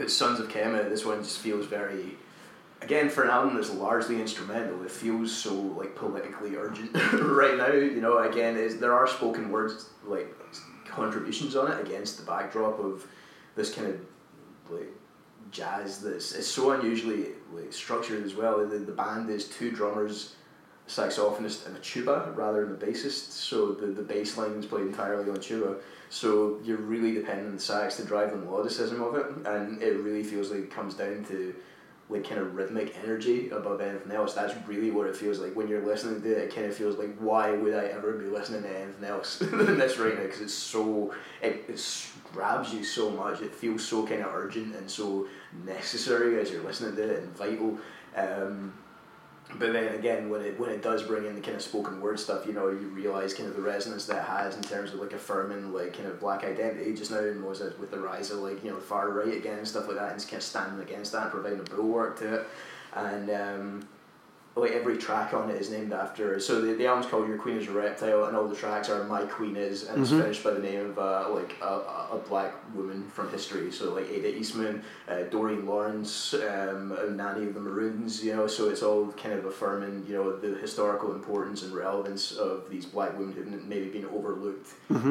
[0.09, 2.16] Sons of Kemet, this one just feels very,
[2.82, 7.72] again, for an album that's largely instrumental, it feels so like politically urgent right now.
[7.72, 10.34] You know, again, is there are spoken words like
[10.86, 13.07] contributions on it against the backdrop of
[13.57, 14.01] this kind of
[14.70, 14.88] like
[15.51, 18.67] jazz that's it's so unusually like structured as well.
[18.67, 20.35] The, the band is two drummers,
[20.89, 23.31] saxophonist, and a tuba rather than the bassist.
[23.31, 25.77] So the the bass line is played entirely on tuba.
[26.09, 29.99] So you're really dependent on the sax to drive the melodicism of it, and it
[29.99, 31.55] really feels like it comes down to
[32.11, 34.35] like kind of rhythmic energy above anything else.
[34.35, 36.39] That's really what it feels like when you're listening to it.
[36.39, 39.79] It kind of feels like why would I ever be listening to anything else than
[39.79, 40.25] this right now?
[40.25, 41.79] Because it's so it, it
[42.33, 43.41] grabs you so much.
[43.41, 45.26] It feels so kind of urgent and so
[45.64, 47.78] necessary as you're listening to it and vital.
[48.16, 48.72] Um,
[49.59, 52.20] but then again, when it when it does bring in the kind of spoken word
[52.20, 55.01] stuff, you know, you realize kind of the resonance that it has in terms of
[55.01, 58.31] like affirming like kind of black identity just now, and was it with the rise
[58.31, 60.39] of like you know the far right again and stuff like that, and just kind
[60.39, 62.47] of standing against that providing a bulwark to it,
[62.95, 63.89] and um,
[64.57, 66.41] like every track on it is named after.
[66.41, 69.05] So the, the album's called Your Queen Is a Reptile, and all the tracks are
[69.05, 71.67] My Queen Is, and it's finished by the name of uh, like a,
[72.13, 73.71] a black woman from history.
[73.71, 78.25] So like Ada Eastman, uh, Doreen Lawrence, um, Nanny of the Maroons.
[78.25, 82.33] You know, so it's all kind of affirming you know the historical importance and relevance
[82.33, 84.69] of these black women who've maybe been overlooked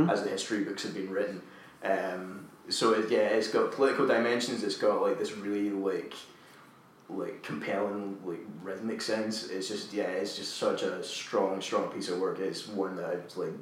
[0.09, 1.41] as the history books have been written.
[1.83, 4.63] Um, so it, yeah, it's got political dimensions.
[4.63, 6.13] It's got like this really like
[7.09, 9.49] like compelling like rhythmic sense.
[9.49, 12.39] It's just yeah, it's just such a strong strong piece of work.
[12.39, 13.53] It's one that I've like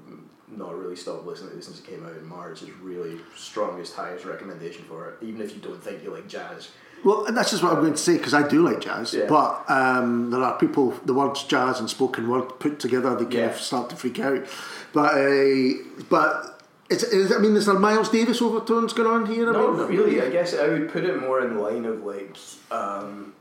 [0.49, 2.61] not really stopped listening to since it came out in March.
[2.61, 5.17] It's really strongest highest recommendation for it.
[5.25, 6.69] Even if you don't think you like jazz.
[7.03, 9.27] Well, and that's just what I'm going to say because I do like jazz, Yeah.
[9.27, 13.33] but um, there are people, the words jazz and spoken word put together, they kind
[13.33, 13.45] Yeah.
[13.51, 14.47] of start to freak out.
[14.93, 15.73] But uh,
[16.09, 19.47] but it's, is, I mean, is there Miles Davis overtones going on here?
[19.47, 20.21] I Not mean, really.
[20.21, 22.35] I guess I would put it more in the line of like.
[22.71, 23.33] Um,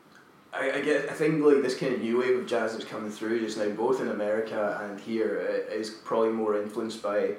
[0.52, 3.10] I, I guess I think like this kind of new wave of jazz that's coming
[3.10, 7.32] through just now, both in America and here, uh, probably more influenced by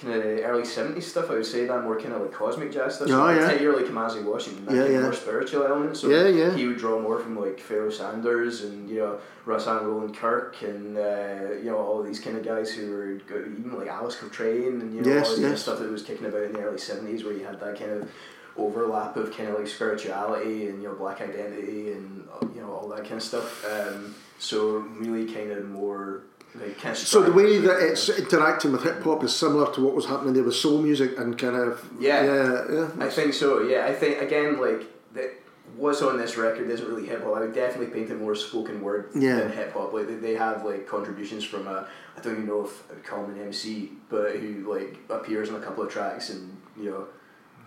[0.00, 1.30] kind of early seventies stuff.
[1.30, 3.08] I would say that more kind of like cosmic jazz stuff.
[3.10, 3.52] Oh, yeah.
[3.60, 5.00] Your like Kamasi Washington, that Yeah, kind yeah.
[5.02, 6.00] more spiritual elements.
[6.00, 6.54] So Yeah, yeah.
[6.56, 10.96] He would draw more from like Pharoah Sanders and you know Rahsaan Roland Kirk and
[10.96, 14.80] uh, you know all these kind of guys who were go- even like Alice Coltrane
[14.80, 15.62] and you know Yes, all this kind of yes.
[15.62, 18.10] stuff that was kicking about in the early seventies where you had that kind of
[18.56, 22.72] overlap of kind of like spirituality and you know black identity and uh, you know
[22.72, 23.64] all that kind of stuff.
[23.70, 26.22] Um, so really kind of more
[26.54, 29.80] like kind of So the way that it's interacting with hip hop is similar to
[29.84, 32.24] what was happening there with soul music and kind of Yeah.
[32.24, 32.88] yeah, yeah.
[32.98, 33.62] I think so.
[33.62, 34.84] Yeah, I think again like
[35.14, 35.30] that.
[35.76, 37.36] What's on this record isn't really hip hop.
[37.36, 39.36] I would definitely paint it more spoken word Yeah.
[39.36, 39.92] than hip hop.
[39.92, 41.86] Like they, they have like contributions from a
[42.16, 45.48] I don't even know if I would call him an MC, but who like appears
[45.48, 47.06] on a couple of tracks and you know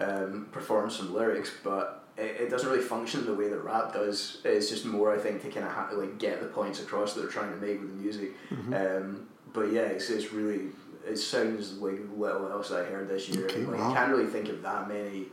[0.03, 4.39] um, performs some lyrics, but it, it doesn't really function the way that rap does.
[4.43, 7.21] It's just more I think to kind of ha- like get the points across that
[7.21, 8.31] they're trying to make with the music.
[8.49, 8.73] Mm-hmm.
[8.73, 10.69] Um, but yeah, it's, it's really
[11.07, 13.45] it sounds like little else I heard this year.
[13.45, 13.91] Okay, like wow.
[13.91, 15.27] I can't really think of that many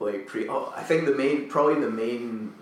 [0.00, 0.48] like pre.
[0.48, 2.54] Oh, I think the main probably the main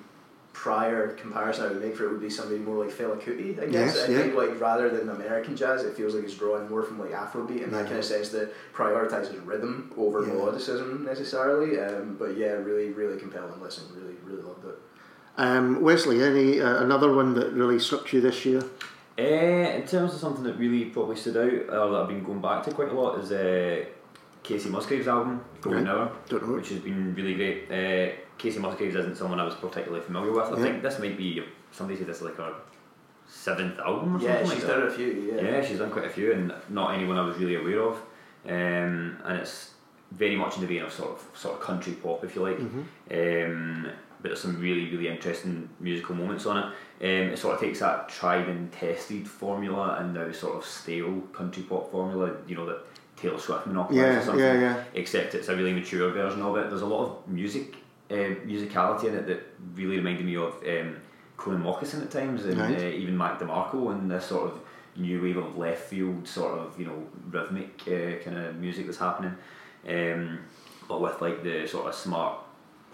[0.55, 3.61] prior comparison I would make for it would be somebody more like Fela Kuti.
[3.61, 4.19] I guess Yes, I yeah.
[4.23, 7.63] think like rather than American jazz, it feels like it's drawing more from like Afrobeat
[7.65, 10.33] in that kind of sense that prioritizes rhythm over Yeah.
[10.33, 11.79] melodicism necessarily.
[11.79, 13.85] Um, but yeah, really really compelling listen.
[13.95, 14.79] Really really loved it.
[15.37, 18.63] Um, Wesley, any uh, another one that really struck you this year?
[19.19, 19.23] Uh,
[19.79, 22.63] in terms of something that really probably stood out, or that I've been going back
[22.65, 23.85] to quite a lot, is uh,
[24.45, 25.91] Kacey Musgraves' album, Golden Right.
[25.95, 26.55] Hour, Don't know.
[26.57, 27.65] which has been really great.
[27.71, 30.45] Uh, Kacey Musgraves isn't someone I was particularly familiar with.
[30.45, 30.63] I Yeah.
[30.63, 31.43] think this might be,
[31.73, 32.53] somebody said this is like her
[33.27, 34.81] seventh album or Yeah, something she's like that.
[34.81, 35.07] done a few.
[35.35, 35.43] Yeah.
[35.43, 37.97] Yeah, she's done quite a few, and not anyone I was really aware of.
[38.47, 39.73] Um, and it's
[40.13, 42.59] very much in the vein of sort of sort of country pop, if you like.
[43.11, 43.89] Um,
[44.21, 46.65] but there's some really really interesting musical moments on it.
[47.01, 51.21] Um, it sort of takes that tried and tested formula and now sort of stale
[51.33, 52.85] country pop formula, you know that
[53.25, 54.45] Taylor Swift monopolised Yeah, or something.
[54.45, 54.85] yeah, yeah.
[54.95, 56.69] Except it's a really mature version of it.
[56.69, 57.77] There's a lot of music,
[58.11, 58.15] uh,
[58.47, 59.41] musicality in it that
[59.75, 60.97] really reminded me of um,
[61.39, 62.79] Connan Mockasin at times, and Right.
[62.79, 64.61] uh, even Mac DeMarco and this sort of
[64.97, 68.99] new wave of left field sort of you know rhythmic uh, kind of music that's
[68.99, 69.35] happening,
[69.89, 70.39] um,
[70.89, 72.39] but with like the sort of smart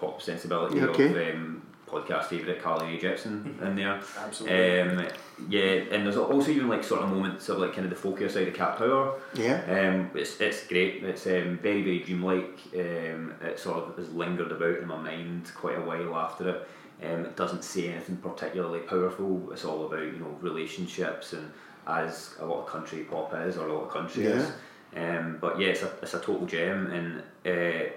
[0.00, 1.06] pop sensibility Okay.
[1.28, 4.00] of um, podcast favourite Carly Rae Jepsen in there.
[4.18, 4.80] Absolutely.
[4.80, 5.06] Um,
[5.48, 8.30] yeah, and there's also even like sort of moments of like kind of the folkier
[8.30, 9.18] side of Cat Power.
[9.34, 9.62] Yeah.
[9.68, 11.02] Um, it's, it's great.
[11.02, 12.58] It's um, very very dreamlike.
[12.74, 16.68] Um, it sort of has lingered about in my mind quite a while after it.
[17.02, 19.50] Um, it doesn't say anything particularly powerful.
[19.52, 21.50] It's all about you know relationships and
[21.86, 24.50] as a lot of country pop is or a lot of country is.
[24.94, 27.90] Um, but yeah, it's a, it's a total gem and uh,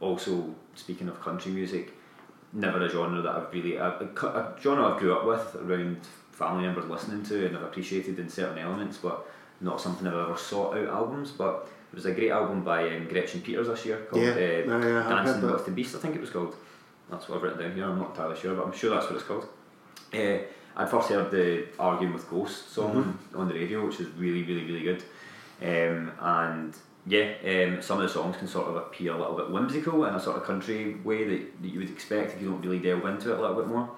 [0.00, 1.92] also speaking of country music,
[2.52, 6.00] never a genre that I've really a, a, a genre I grew up with around
[6.40, 9.26] family members listening to and I've appreciated in certain elements, but
[9.60, 11.30] not something I've ever sought out albums.
[11.30, 14.38] But it was a great album by um, Gretchen Peters this year called Yeah, uh,
[14.38, 16.56] yeah, yeah, Dancing with the Beast, I think it was called.
[17.10, 17.84] That's what I've written down here.
[17.84, 19.46] I'm not entirely sure, but I'm sure that's what it's called.
[20.14, 20.38] Uh,
[20.76, 23.36] I'd first heard the Arguing with Ghosts song Mm-hmm.
[23.36, 25.02] on, on the radio, which is really, really, really good.
[25.62, 26.74] Um, and
[27.06, 30.14] yeah, um, some of the songs can sort of appear a little bit whimsical in
[30.14, 33.04] a sort of country way that, that you would expect if you don't really delve
[33.06, 33.90] into it a little bit more.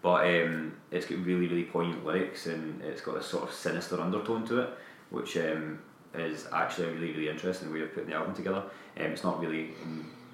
[0.00, 4.00] But um, it's got really, really poignant lyrics and it's got this sort of sinister
[4.00, 4.70] undertone to it,
[5.10, 5.80] which um,
[6.14, 8.62] is actually a really, really interesting way of putting the album together.
[8.98, 9.74] Um, it's not really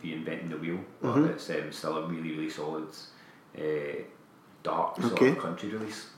[0.02, 1.30] reinventing the wheel, but Mhm.
[1.30, 2.88] it's um, still a really, really solid,
[3.58, 4.02] uh,
[4.62, 5.30] dark sort Okay.
[5.30, 6.10] of country release.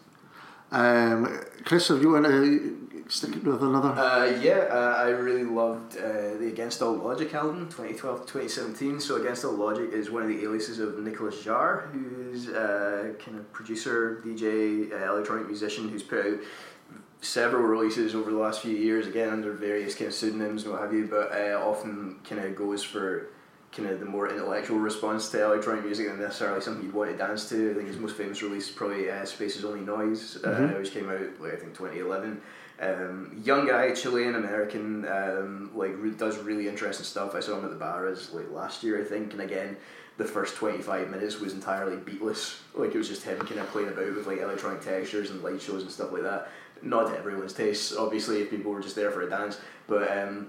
[0.71, 3.91] Um, Chris, if you want to stick it with another.
[3.91, 9.01] Uh, yeah, uh, I really loved uh, the Against All Logic album, 2012 to 2017.
[9.01, 13.39] So, Against All Logic is one of the aliases of Nicolas Jaar, who's a kind
[13.39, 16.39] of producer, DJ, uh, electronic musician who's put out
[17.21, 20.83] several releases over the last few years, again under various kind of pseudonyms and what
[20.83, 23.29] have you, but uh, often kind of goes for
[23.73, 27.17] kind of the more intellectual response to electronic music than necessarily something you'd want to
[27.17, 27.71] dance to.
[27.71, 30.79] I think his most famous release is probably uh, Space Is Only Noise, uh, Mhm.
[30.79, 32.41] which came out like I think 2011.
[32.81, 37.35] Um, young guy, Chilean American, um, like re- does really interesting stuff.
[37.35, 39.77] I saw him at the Barras like last year, I think, and again,
[40.19, 42.61] the first twenty five minutes was entirely beatless.
[42.75, 45.61] Like it was just him kind of playing about with like electronic textures and light
[45.61, 46.49] shows and stuff like that.
[46.83, 50.11] Not to everyone's taste, obviously, if people were just there for a dance, but.
[50.17, 50.49] Um,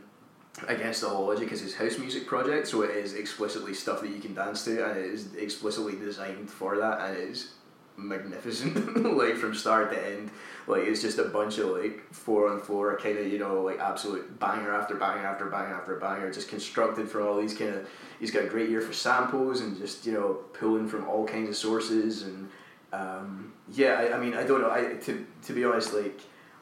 [0.68, 4.20] Against All Logic is his house music project, so it is explicitly stuff that you
[4.20, 7.52] can dance to, and it is explicitly designed for that, and it is
[7.96, 10.32] magnificent, like from start to end.
[10.66, 13.80] Like it's just a bunch of like four on four kind of you know like
[13.80, 17.90] absolute banger after banger after banger after banger, just constructed from all these kind of.
[18.20, 21.50] He's got a great ear for samples and just you know pulling from all kinds
[21.50, 22.50] of sources and
[22.94, 24.72] um, yeah, I, I mean I don't know.
[24.72, 26.20] I to to be honest, like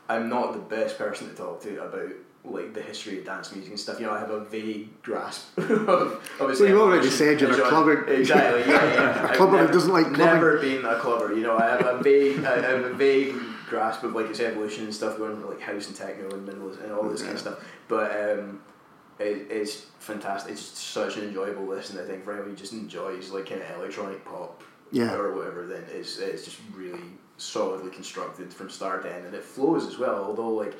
[0.09, 2.11] I'm not the best person to talk to about
[2.47, 3.99] like the history of dance music and stuff.
[3.99, 6.71] You know, I have a vague grasp of obviously.
[6.73, 7.69] Well, you already said you're a genre.
[7.69, 8.05] clubber.
[8.07, 8.61] Exactly.
[8.71, 9.31] Yeah, yeah.
[9.31, 10.25] A clubber who doesn't like clubbing.
[10.25, 11.33] Never been a clubber.
[11.35, 13.35] You know, I have a vague, I have a vague
[13.69, 16.83] grasp of like its evolution and stuff going from like house and techno and minimalism
[16.83, 17.59] and all this kind of stuff.
[17.87, 18.61] But um,
[19.19, 20.51] it, it's fantastic.
[20.51, 21.99] It's just such an enjoyable listen.
[21.99, 25.13] I think for anyone who just enjoys like kind of electronic pop Yeah.
[25.15, 26.99] or whatever, then it's it's just really
[27.37, 30.23] solidly constructed from start to end, and it flows as well.
[30.23, 30.75] Although like.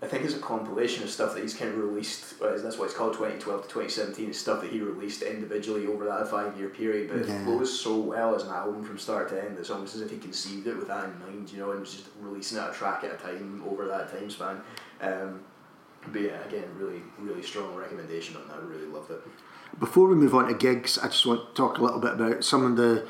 [0.00, 2.40] I think it's a compilation of stuff that he's kind of released.
[2.40, 3.14] Uh, that's why it's called.
[3.14, 6.68] Twenty twelve to twenty seventeen It's stuff that he released individually over that five year
[6.68, 7.08] period.
[7.08, 7.40] But Yeah.
[7.40, 9.58] it flows so well as an album from start to end.
[9.58, 11.92] It's almost as if he conceived it with that in mind, you know, and was
[11.92, 14.60] just releasing it a track at a time over that time span.
[15.00, 15.40] Um,
[16.12, 18.58] but yeah, again, really, really strong recommendation on that.
[18.58, 19.20] I really loved it.
[19.80, 22.44] Before we move on to gigs, I just want to talk a little bit about
[22.44, 23.04] some of the.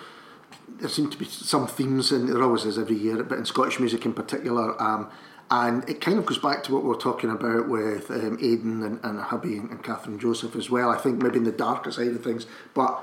[0.81, 3.79] There seem to be some themes, and there always is every year, but in Scottish
[3.79, 4.81] music in particular.
[4.81, 5.11] Um,
[5.51, 8.83] and it kind of goes back to what we we're talking about with um, Aidan
[8.83, 10.91] and, and Hubby and, and Kathryn Joseph as well.
[10.91, 13.03] I think maybe in the darker side of things, but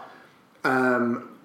[0.63, 1.35] um,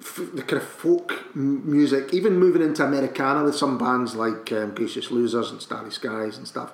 [0.00, 4.52] f- the kind of folk m- music, even moving into Americana with some bands like
[4.52, 6.72] um, Gracious Losers and Starry Skies and stuff.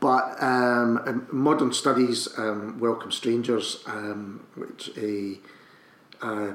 [0.00, 5.38] But um, um, Modern Studies, um, Welcome Strangers, um, which a,
[6.20, 6.54] uh,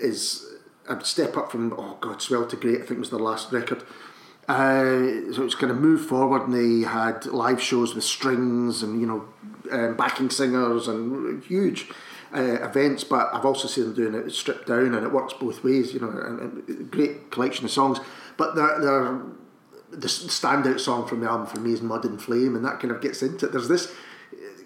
[0.00, 0.46] is
[0.88, 3.84] a step up from, oh God, Swell to Great, I think was their last record.
[4.50, 9.00] Uh, so it's kind of moved forward, and they had live shows with strings and
[9.00, 9.24] you know
[9.70, 11.88] um, backing singers and huge
[12.34, 13.04] uh, events.
[13.04, 15.94] But I've also seen them doing it stripped down, and it works both ways.
[15.94, 18.00] You know, and, and great collection of songs.
[18.36, 19.22] But they're, they're
[19.92, 22.90] the standout song from the album for me is Mud and Flame, and that kind
[22.90, 23.52] of gets into it.
[23.52, 23.94] There's this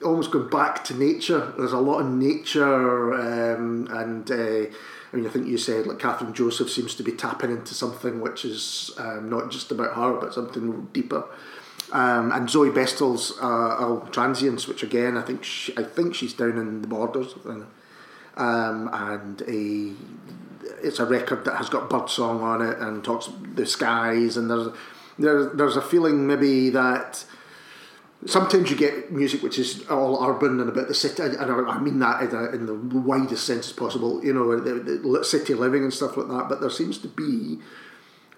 [0.03, 1.53] almost going back to nature.
[1.59, 4.75] There's a lot of nature, um, and uh,
[5.15, 8.21] I mean, I think you said like Kathryn Joseph seems to be tapping into something
[8.21, 11.25] which is um, not just about her, but something deeper.
[11.93, 16.83] Um, and Zoe Bestel's uh, which again I think she, I think she's down in
[16.83, 17.33] the borders,
[18.37, 19.93] um, and a
[20.85, 24.69] it's a record that has got birdsong on it and talks the skies and there's
[25.17, 27.25] there, there's a feeling maybe that
[28.27, 31.99] sometimes you get music which is all urban and about the city and I mean
[31.99, 35.93] that in, a, in the widest sense possible you know the, the city living and
[35.93, 37.59] stuff like that but there seems to be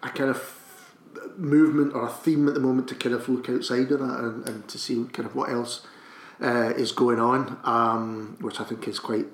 [0.03, 0.53] a kind of
[1.37, 4.49] movement or a theme at the moment to kind of look outside of that and,
[4.49, 5.87] and to see kind of what else
[6.41, 9.27] uh, is going on um, which I think is quite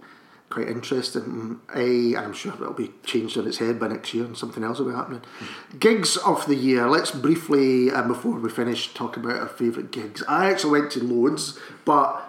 [0.53, 1.61] quite interesting.
[1.75, 4.91] I'm sure it'll be changed on its head by next year and something else will
[4.91, 5.23] be happening.
[5.79, 6.89] Gigs of the year.
[6.89, 10.23] Let's briefly, uh, before we finish, talk about our favourite gigs.
[10.29, 12.23] I actually went to loads, but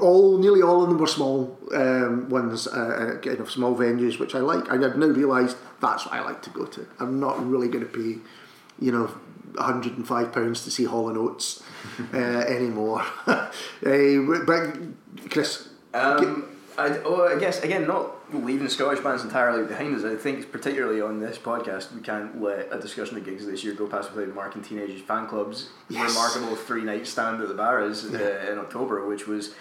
[0.00, 4.36] all nearly all of them were small um, ones, uh, kind of small venues, which
[4.36, 4.70] I like.
[4.70, 6.86] And I've now realised that's what I like to go to.
[7.00, 8.20] I'm not really going to pay,
[8.78, 9.06] you know,
[9.54, 11.62] 105 pounds to see Hall and Oates
[12.14, 12.16] uh,
[12.48, 13.02] anymore.
[13.26, 13.48] uh,
[13.82, 14.76] but
[15.28, 16.47] Chris, Um,
[16.78, 20.04] I, oh, I guess again, not leaving Scottish bands entirely behind us.
[20.04, 23.74] I think particularly on this podcast, we can't let a discussion of gigs this year
[23.74, 26.10] go past without marking Teenagers Fanclub's Yes.
[26.14, 29.54] remarkable three night stand at the Barras uh, in October, which was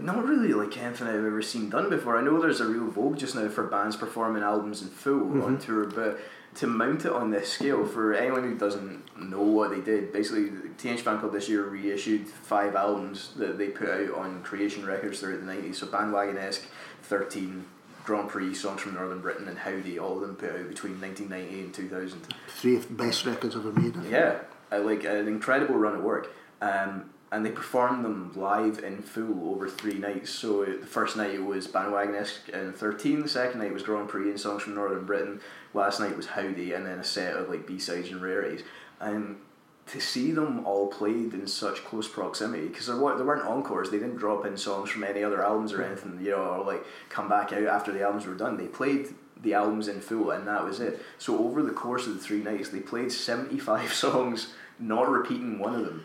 [0.00, 2.16] not really like anything I've ever seen done before.
[2.18, 5.58] I know there's a real vogue just now for bands performing albums in full on
[5.58, 6.18] tour, but
[6.56, 10.50] to mount it on this scale, for anyone who doesn't know what they did, basically,
[10.76, 15.44] Teenage Fanclub this year reissued five albums that they put out on Creation Records throughout
[15.44, 15.76] the 90s.
[15.76, 16.62] So Bandwagonesque,
[17.04, 17.64] 13,
[18.04, 21.60] Grand Prix, Songs from Northern Britain, and Howdy, all of them put out between 1990
[21.60, 23.96] and 2000 Three of the best records ever made.
[23.96, 24.38] I yeah,
[24.70, 26.34] I like an incredible run of work.
[26.60, 30.30] Um, and they performed them live in full over three nights.
[30.30, 34.10] So uh, the first night it was Bandwagonesque and 13, the second night was Grand
[34.10, 35.40] Prix and songs from Northern Britain,
[35.72, 38.62] last night was Howdy, and then a set of like B sides and rarities.
[39.00, 39.38] And
[39.86, 43.90] to see them all played in such close proximity, because there, wa- there weren't encores,
[43.90, 45.90] they didn't drop in songs from any other albums or hmm.
[45.90, 48.58] anything, you know, or like come back out after the albums were done.
[48.58, 49.08] They played
[49.40, 51.00] the albums in full and that was it.
[51.16, 55.76] So over the course of the three nights, they played 75 songs, not repeating one
[55.76, 56.04] of them.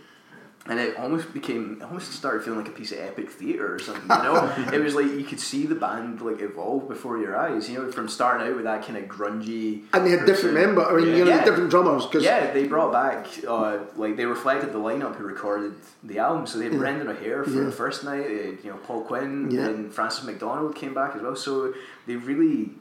[0.70, 3.80] And it almost became, it almost started feeling like a piece of epic theatre or
[3.80, 4.54] something, you know?
[4.74, 7.92] it was like you could see the band like evolve before your eyes, you know,
[7.92, 9.84] from starting out with that kind of grungy.
[9.94, 10.84] And they had different member.
[10.86, 11.46] I mean, you know, Yeah.
[11.46, 15.74] different drummers because Yeah, they brought back uh, like they reflected the lineup who recorded
[16.04, 16.46] the album.
[16.48, 17.64] So they had Brendan O'Hare for Yeah.
[17.64, 18.24] the first night.
[18.30, 19.68] Had, you know Paul Quinn Yeah.
[19.68, 21.36] and Francis McDonald came back as well.
[21.36, 21.74] So
[22.08, 22.72] they really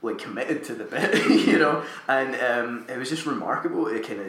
[0.00, 1.82] like committed to the bit, you know.
[2.08, 4.26] And um, it was just remarkable It kind of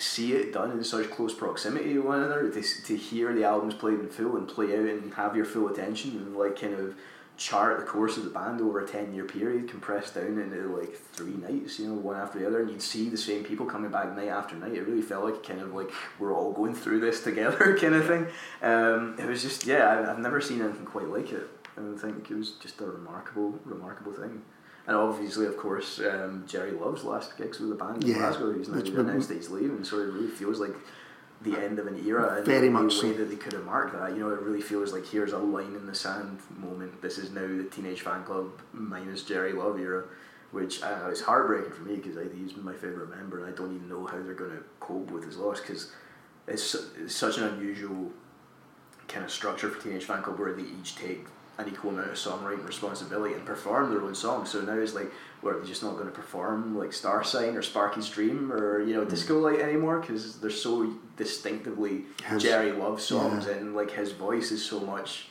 [0.00, 2.50] see it done in such close proximity to one another.
[2.50, 5.68] To, to hear the albums played in full and play out and have your full
[5.68, 6.94] attention and like kind of
[7.36, 10.94] chart the course of the band over a 10 year period compressed down into like
[10.94, 13.90] three nights you know one after the other and you'd see the same people coming
[13.90, 14.74] back night after night.
[14.74, 18.06] It really felt like kind of like we're all going through this together kind of
[18.06, 18.26] thing.
[18.62, 21.48] Um, it was just yeah I, I've never seen anything quite like it.
[21.76, 24.42] And I think it was just a remarkable remarkable thing
[24.90, 28.52] and obviously of course um, Gerry Love's last gigs with the band in Yeah, Glasgow
[28.52, 30.74] he's now announced that he's leaving so it really feels like
[31.42, 33.12] the end of an era and Very the much way so.
[33.14, 34.12] that they could have marked that.
[34.12, 37.00] You know, it really feels like here's a line in the sand moment.
[37.00, 40.04] This is now the Teenage Fanclub minus Gerry Love era,
[40.50, 43.74] which I know, it's heartbreaking for me because he's my favourite member and I don't
[43.74, 45.92] even know how they're going to cope with his loss because
[46.46, 48.10] it's, it's such an unusual
[49.08, 51.24] kind of structure for Teenage Fanclub where they each take
[51.58, 54.50] an equal amount of songwriting responsibility and perform their own songs.
[54.50, 57.62] So now it's like, where they're just not going to perform like Star Sign or
[57.62, 59.42] Sparky's Dream or you know Disco mm.
[59.42, 63.54] Light anymore because they're so distinctively His- Gerry Love songs yeah.
[63.54, 65.26] and like his voice is so much.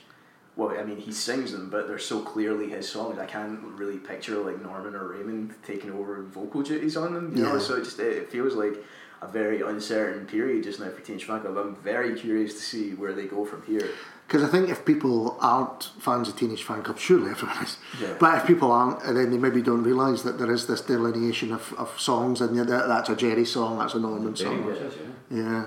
[0.55, 3.17] Well, I mean, he sings them, but they're so clearly his songs.
[3.17, 7.35] I can't really picture like Norman or Raymond taking over vocal duties on them.
[7.35, 7.59] You know, Yeah.
[7.59, 8.75] so it just it feels like
[9.21, 11.59] a very uncertain period just now for Teenage Fanclub.
[11.59, 13.89] I'm very curious to see where they go from here.
[14.29, 17.77] Because I think if people aren't fans of Teenage Fanclub, surely everyone is.
[17.99, 18.13] Yeah.
[18.19, 21.73] But if people aren't, then they maybe don't realise that there is this delineation of,
[21.79, 24.67] of songs, and that, that's a Gerry song, that's a Norman song.
[24.67, 24.93] much is,
[25.31, 25.37] yeah.
[25.39, 25.65] Yeah.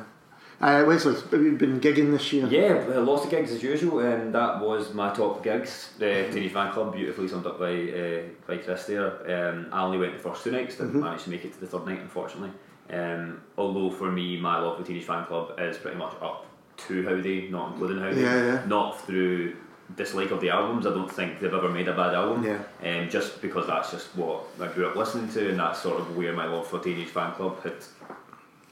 [0.61, 2.47] Uh, Wesley, have you been gigging this year?
[2.47, 5.91] Yeah, uh, lots of gigs as usual, and that was my top gigs.
[5.99, 9.49] The Teenage Fanclub, beautifully summed up by uh, by Chris there.
[9.49, 11.67] Um, I only went the first two nights, didn't manage to make it to the
[11.67, 12.53] third night, unfortunately.
[12.93, 16.47] Um, although for me, my love for Teenage Fanclub is pretty much up
[16.89, 18.21] to Howdy, not including Howdy.
[18.21, 18.65] Yeah, yeah.
[18.67, 19.57] Not through
[19.97, 20.87] dislike of the albums.
[20.87, 22.45] I don't think they've ever made a bad album.
[22.45, 22.63] Yeah.
[22.83, 26.17] Um, just because that's just what I grew up listening to, and that's sort of
[26.17, 27.75] where my love for Teenage Fanclub had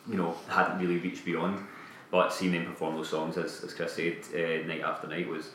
[0.09, 1.59] you know, hadn't really reached beyond.
[2.11, 5.51] But seeing them perform those songs, as, as Chris said, uh, night after night was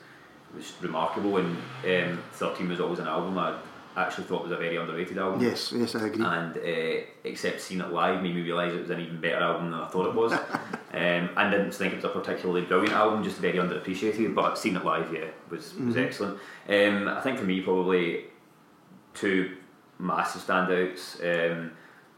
[0.55, 1.37] was remarkable.
[1.37, 3.57] And um, Thirteen was always an album I
[3.97, 5.41] actually thought was a very underrated album.
[5.41, 6.25] Yes, yes, I agree.
[6.25, 9.71] And uh, except seeing it live made me realise it was an even better album
[9.71, 10.31] than I thought it was.
[10.93, 14.35] um, and didn't think it was a particularly brilliant album, just very underappreciated.
[14.35, 16.39] But seeing it live, yeah, was was excellent.
[16.67, 18.25] Um, I think for me, probably
[19.13, 19.55] two
[19.99, 21.21] massive standouts.
[21.23, 21.71] Um,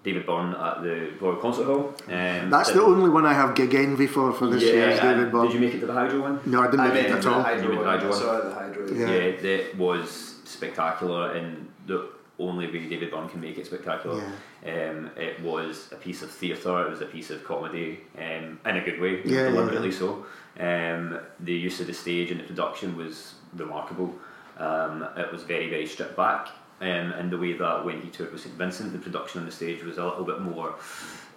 [0.04, 1.94] David Byrne at the Royal Concert Hall.
[2.08, 5.32] Um, That's the only one I have gig envy for for this year, is David
[5.32, 5.48] Byrne.
[5.48, 6.40] Did you make it to the Hydro one?
[6.46, 7.42] No, I didn't I make it mean, at the all.
[7.44, 8.14] Hydro You went one, I one?
[8.14, 8.88] saw it at the Hydro.
[8.94, 9.10] Yeah.
[9.12, 14.22] Yeah, that was spectacular, and the only way David Byrne can make it spectacular.
[14.66, 18.78] Um, it was a piece of theatre, it was a piece of comedy, um, in
[18.78, 19.98] a good way, Yeah, yeah, deliberately yeah.
[19.98, 20.26] so.
[20.60, 24.14] Um, the use of the stage and the production was remarkable.
[24.58, 26.50] Um, it was very, very stripped back.
[26.80, 29.52] Um, and the way that when he toured with St Vincent, the production on the
[29.52, 30.76] stage was a little bit more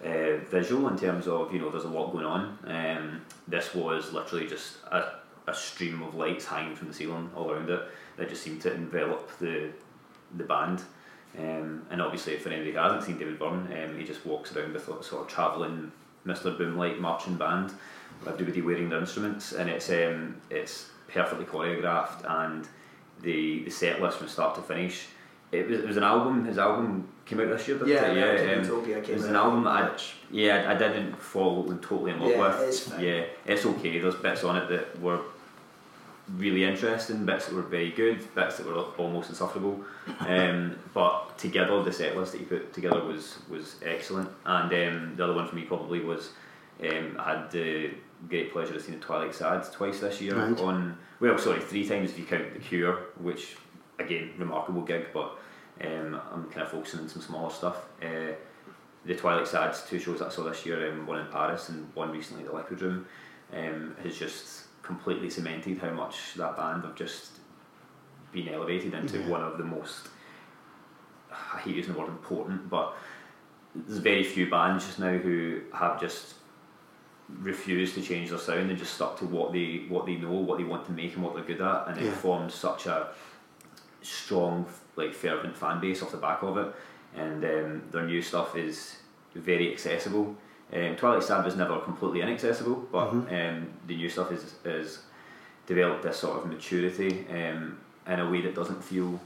[0.05, 2.57] uh, visual in terms of you know there's a lot going on.
[2.65, 5.13] Um, this was literally just a,
[5.47, 7.81] a stream of lights hanging from the ceiling all around it
[8.17, 9.69] that just seemed to envelop the
[10.37, 10.81] the band.
[11.37, 14.73] Um, and obviously, for anybody who hasn't seen David Byrne, um, he just walks around
[14.73, 15.91] with a sort of travelling
[16.25, 16.57] Mr.
[16.57, 17.71] Boomlight marching band,
[18.19, 22.67] with everybody wearing their instruments, and it's um, it's perfectly choreographed, and
[23.21, 25.07] the the set list from start to finish.
[25.51, 26.45] It was, it was an album.
[26.45, 28.45] His album came out this year, Yeah, it?
[28.47, 29.97] yeah, um, Utopia it was an album that I,
[30.31, 32.67] yeah, I didn't fall totally in love Yeah, with.
[32.69, 33.03] it's fine.
[33.03, 33.99] Yeah, it's okay.
[33.99, 35.19] There's bits on it that were
[36.37, 39.81] really interesting, bits that were very good, bits that were almost insufferable.
[40.19, 44.29] Um, but together, the set list that he put together was was excellent.
[44.45, 46.29] And um, the other one for me probably was
[46.83, 47.91] um, I had the
[48.29, 50.59] great pleasure of seeing the Twilight Sad twice this year Right.
[50.59, 53.55] on well, sorry, three times if you count the Cure, which
[53.99, 55.37] again remarkable gig, but
[55.83, 57.85] um, I'm kind of focusing on some smaller stuff.
[58.01, 58.33] Uh,
[59.05, 61.87] the Twilight Sad's two shows that I saw this year, um, one in Paris and
[61.95, 63.05] one recently at the Liquid Room,
[63.53, 67.31] um, has just completely cemented how much that band have just
[68.31, 69.27] been elevated into Yeah.
[69.27, 70.07] one of the most,
[71.31, 72.93] I hate using the word important, but
[73.75, 76.35] there's very few bands just now who have just
[77.39, 80.57] refused to change their sound and just stuck to what they what they know, what
[80.57, 82.07] they want to make and what they're good at, and Yeah.
[82.07, 83.07] it formed such a
[84.01, 84.65] strong,
[84.95, 86.73] like fervent fan base off the back of it.
[87.15, 88.97] And um, their new stuff is
[89.35, 90.35] very accessible.
[90.73, 94.99] Um, Twilight Sad was never completely inaccessible, but um, the new stuff is is
[95.67, 99.19] developed this sort of maturity um, in a way that doesn't feel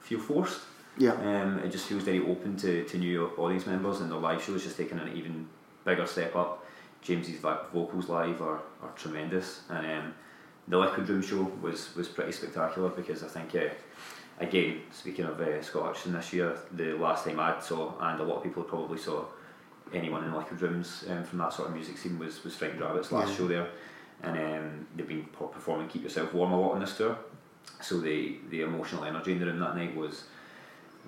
[0.00, 0.60] feel forced.
[0.98, 1.12] Yeah.
[1.12, 4.64] Um, it just feels very open to, to new audience members, and the live shows
[4.64, 5.46] just taking an even
[5.84, 6.64] bigger step up.
[7.00, 10.14] James's vocals live are, are tremendous, and um,
[10.66, 13.72] the Liquid Room show was, was pretty spectacular because I think, uh,
[14.40, 18.24] again, speaking of uh, Scott Hutchison this year, the last time I saw, and a
[18.24, 19.24] lot of people probably saw
[19.94, 23.12] anyone in Liquid Rooms um, from that sort of music scene was, was Frightened Rabbit's
[23.12, 23.36] last Yeah.
[23.36, 23.68] show there,
[24.22, 27.16] and um, they've been performing Keep Yourself Warm a lot on this tour,
[27.80, 30.24] so the, the emotional energy in the room that night was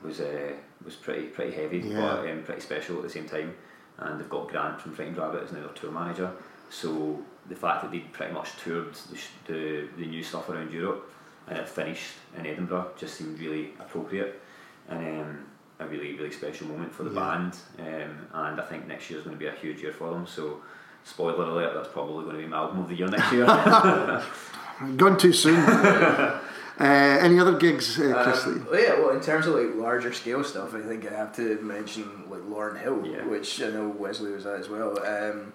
[0.04, 0.52] was uh,
[0.84, 2.00] was pretty pretty heavy, Yeah.
[2.00, 3.54] but um, pretty special at the same time.
[3.98, 6.30] And they've got Grant from Frightened Rabbit as now their tour manager.
[6.70, 7.20] So
[7.50, 11.10] the fact that they pretty much toured the, sh- the the new stuff around Europe
[11.48, 14.40] and it finished in Edinburgh just seemed really appropriate
[14.88, 15.46] and um,
[15.80, 17.20] a really really special moment for the Yeah.
[17.36, 17.56] band.
[17.78, 20.26] Um, and I think next year is going to be a huge year for them.
[20.26, 20.60] So.
[21.02, 23.46] Spoiler alert, that's probably going to be my album of the year next year.
[24.98, 25.56] Gone too soon.
[25.66, 26.40] uh,
[26.78, 28.44] any other gigs, uh, Chris?
[28.46, 31.58] Um, yeah, well, in terms of like larger scale stuff, I think I have to
[31.62, 33.24] mention like Lauryn Hill, Yeah.
[33.24, 34.90] which I know Wesley was at as well.
[35.04, 35.54] Um,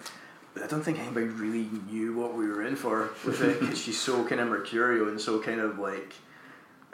[0.56, 3.78] but I don't think anybody really knew what we were in for with it because
[3.80, 6.14] she's so kind of mercurial and so kind of like.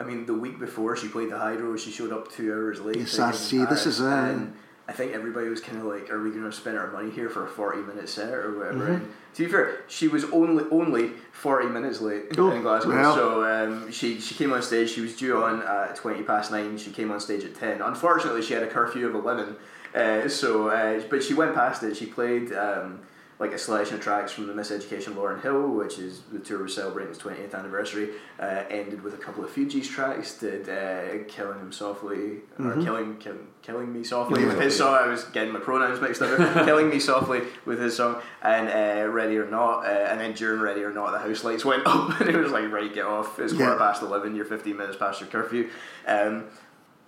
[0.00, 2.96] I mean, the week before she played the Hydro, she showed up two hours late.
[2.96, 3.64] Yes, I see.
[3.64, 4.54] This is, and
[4.88, 7.28] I think everybody was kind of like, "Are we going to spend our money here
[7.30, 8.92] for a forty-minute set or whatever?" Mm-hmm.
[9.04, 13.14] And to be fair, she was only only forty minutes late Oh, in Glasgow, well.
[13.14, 14.90] so um, she she came on stage.
[14.90, 16.76] She was due on at twenty past nine.
[16.78, 17.80] She came on stage at ten.
[17.80, 19.56] Unfortunately, she had a curfew of eleven.
[19.94, 21.94] Uh, so, uh, but she went past it.
[21.96, 23.00] She played um,
[23.42, 26.74] like a selection of tracks from the Miseducation Lauryn Hill, which is the tour was
[26.74, 28.10] celebrating its twentieth anniversary.
[28.40, 30.38] Uh, ended with a couple of Fugees tracks.
[30.38, 34.94] Did uh, "Killing Him Softly" or "Killing Kill, Killing Me Softly" with his song.
[34.94, 36.38] I was getting my pronouns mixed up.
[36.64, 40.60] "Killing Me Softly" with his song, and uh, "Ready or Not," uh, and then during
[40.60, 43.38] "Ready or Not," the house lights went up, and it was like, "Right, get off!
[43.40, 43.78] It's quarter Yeah.
[43.78, 44.36] past eleven.
[44.36, 45.68] You're fifteen minutes past your curfew."
[46.06, 46.44] Um,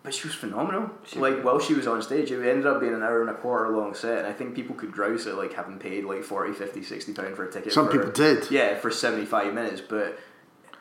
[0.04, 0.90] but she was phenomenal.
[1.04, 1.44] She like was.
[1.44, 3.94] while she was on stage, it ended up being an hour and a quarter long
[3.94, 7.12] set, and I think people could grouse at like having paid like 40, 50, 60
[7.14, 7.72] pound for a ticket.
[7.72, 8.50] Some for, people did.
[8.50, 10.18] Yeah, for seventy five minutes, but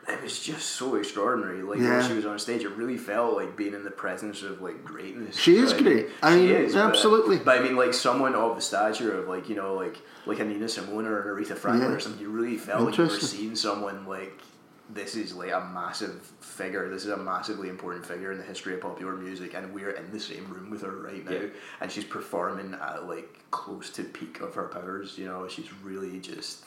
[0.10, 1.62] it was just so extraordinary.
[1.64, 2.00] Like Yeah.
[2.00, 4.84] when she was on stage, it really felt like being in the presence of like
[4.84, 5.38] greatness.
[5.38, 6.08] She is Like, great.
[6.22, 7.38] I she mean, is, absolutely.
[7.38, 10.44] But, I mean, like someone of the stature of like you know like like a
[10.44, 11.96] Nina Simone or an Aretha Franklin Yeah.
[11.96, 13.40] or something, you really felt like you were Interesting.
[13.40, 14.38] seeing someone like
[14.94, 16.90] this is like a massive figure.
[16.90, 20.12] This is a massively important figure in the history of popular music, and we're in
[20.12, 21.48] the same room with her right now, Yeah.
[21.82, 25.18] and she's performing at like close to peak of her powers.
[25.18, 26.66] You know, she's really just.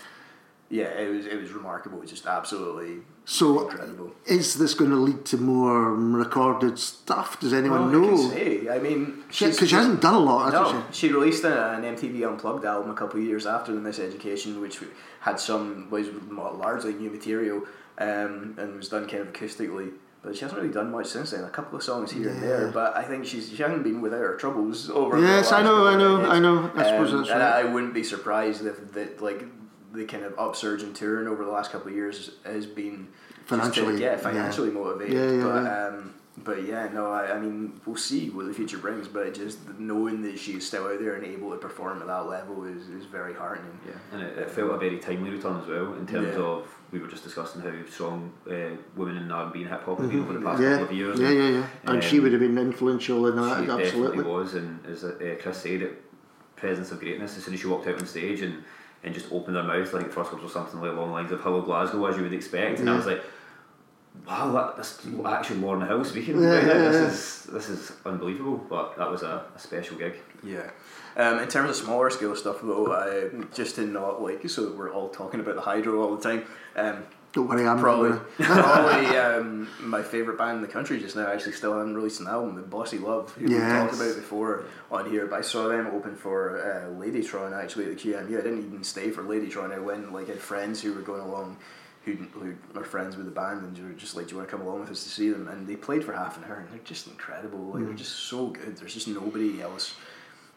[0.68, 1.98] Yeah, it was it was remarkable.
[1.98, 4.12] It was just absolutely So, incredible.
[4.26, 7.38] is this going to lead to more recorded stuff?
[7.38, 8.30] Does anyone Well, I can know?
[8.30, 8.68] say.
[8.68, 11.06] I mean, Because she hasn't done a lot, No, she?
[11.08, 14.80] she released a, an MTV Unplugged album a couple of years after the Miseducation, which
[15.20, 17.62] had some was largely new material
[17.98, 19.92] um, and was done kind of acoustically.
[20.22, 21.44] But she hasn't really done much since then.
[21.44, 24.18] A couple of songs here and there, but I think she's she hasn't been without
[24.18, 25.20] her troubles over.
[25.20, 26.24] Yes, the I know, I know.
[26.28, 26.68] I know.
[26.74, 27.60] I suppose Um, that's and right.
[27.60, 29.44] I wouldn't be surprised if that like
[29.92, 33.48] the kind of upsurge in touring over the last couple of years has been just
[33.48, 34.16] to- Financially, yeah, yeah.
[34.16, 35.14] financially motivated.
[35.14, 35.86] Yeah, yeah, but yeah.
[35.86, 36.14] um,
[36.44, 39.08] but yeah, no, I, I mean, we'll see what the future brings.
[39.08, 42.64] But just knowing that she's still out there and able to perform at that level
[42.64, 43.78] is, is very heartening.
[43.86, 46.42] Yeah, and it, it felt a very timely return as well in terms Yeah.
[46.42, 49.84] of we were just discussing how strong uh, women in R and B and hip
[49.84, 50.70] hop have been over the past Mm-hmm.
[50.72, 51.20] Yeah, couple of years.
[51.20, 51.66] yeah, yeah, yeah.
[51.84, 53.82] And she um, would have been influential in She that, absolutely.
[54.18, 56.02] definitely was, and as uh, Chris said, it
[56.56, 57.36] presence of greatness.
[57.36, 58.62] As soon as she walked out on stage, and
[59.06, 59.92] and just open their mouth.
[59.92, 62.16] like think the first words were something like along the lines of "Hello Glasgow," as
[62.16, 63.22] you would expect, and I was like.
[64.26, 66.40] Wow, that, that's actually Lauryn Hill speaking.
[66.40, 67.06] Yeah, right yeah, this yeah.
[67.06, 68.56] is this is unbelievable.
[68.56, 70.14] But that was a, a special gig.
[70.42, 70.70] Yeah.
[71.16, 74.90] Um, in terms of smaller scale stuff, though, I just to not like so we're
[74.90, 76.44] all talking about the hydro all the time.
[76.76, 77.04] Um,
[77.36, 81.30] Don't worry, I'm probably probably um, my favorite band in the country just now.
[81.30, 82.54] Actually, still haven't released an album.
[82.54, 85.26] The Bossy Love, who we talked about before on here.
[85.26, 88.38] But I saw them open for uh, Ladytron actually at the QMU.
[88.38, 89.70] I didn't even stay for Ladytron.
[89.70, 91.58] I went like I had friends who were going along.
[92.06, 94.56] Who, who are friends with the band and were just like, do you want to
[94.56, 95.48] come along with us to see them?
[95.48, 97.58] And they played for half an hour and they're just incredible.
[97.58, 98.76] Like they're just so good.
[98.76, 99.96] There's just nobody else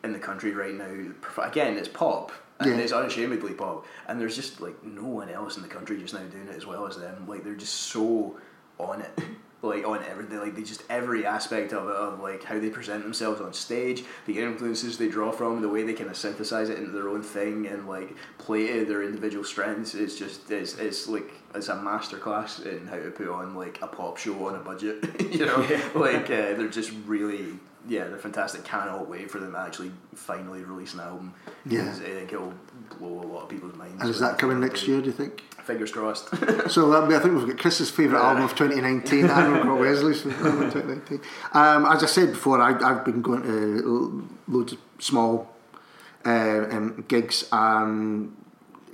[0.03, 1.11] in the country right now.
[1.43, 2.77] Again, it's pop and Yeah.
[2.77, 6.19] it's unashamedly pop, and there's just like no one else in the country just now
[6.21, 7.25] doing it as well as them.
[7.27, 8.37] Like they're just so
[8.79, 9.11] on it.
[9.61, 13.03] Like on everything, like they just every aspect of it, of like how they present
[13.03, 16.77] themselves on stage, the influences they draw from, the way they kind of synthesize it
[16.77, 19.95] into their own thing, and like play to their individual strengths.
[19.95, 23.87] It's just it's, it's like it's a masterclass in how to put on like a
[23.87, 25.03] pop show on a budget.
[25.29, 25.57] you know,
[25.93, 28.63] like uh, they're just really yeah, they're fantastic.
[28.63, 31.33] Cannot wait for them actually finally release an album.
[31.65, 32.53] Yeah, I think it'll
[32.97, 34.01] blow a lot of people's minds.
[34.01, 35.41] And is that coming next year, do you think?
[35.63, 36.29] Fingers crossed.
[36.69, 39.79] So that'll be, I think we've got Chris's favourite album of 2019 and we've got
[39.79, 41.21] Wesley's favourite album of 2019.
[41.53, 45.55] Um, as I said before, I, I've been going to loads of small
[46.25, 46.29] uh,
[46.69, 48.35] um, gigs and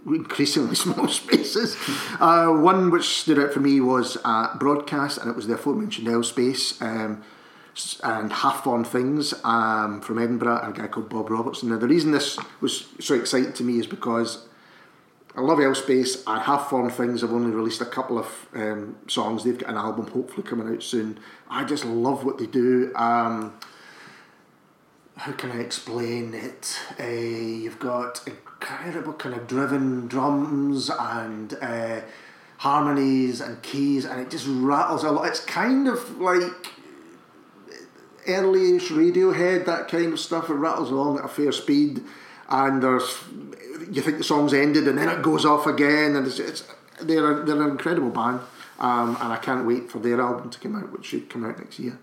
[0.06, 1.76] increasingly small spaces.
[2.20, 6.08] Uh, one which stood out for me was at Broadcast and it was the aforementioned
[6.08, 6.82] L Space.
[6.82, 7.24] Um,
[8.04, 11.70] and Half Formed Things um, from Edinburgh a guy called Bob Robertson.
[11.70, 14.48] Now, the reason this was so exciting to me is because
[15.36, 16.24] I love L-Space.
[16.26, 17.24] I have formed things.
[17.24, 19.44] I've only released a couple of um, songs.
[19.44, 21.20] They've got an album hopefully coming out soon.
[21.50, 22.94] I just love what they do.
[22.96, 23.54] Um,
[25.18, 26.80] how can I explain it?
[26.98, 32.02] Uh, you've got incredible kind of driven drums and uh,
[32.58, 35.28] harmonies and keys, and it just rattles a lot.
[35.28, 36.72] It's kind of like
[38.28, 40.50] early-ish Radiohead, that kind of stuff.
[40.50, 42.04] It rattles along at a fair speed,
[42.50, 43.24] and there's
[43.92, 46.64] you think the song's ended, and then it goes off again, and it's, it's
[47.02, 48.40] they're they're an incredible band,
[48.80, 51.60] um, and I can't wait for their album to come out, which should come out
[51.60, 51.98] next year.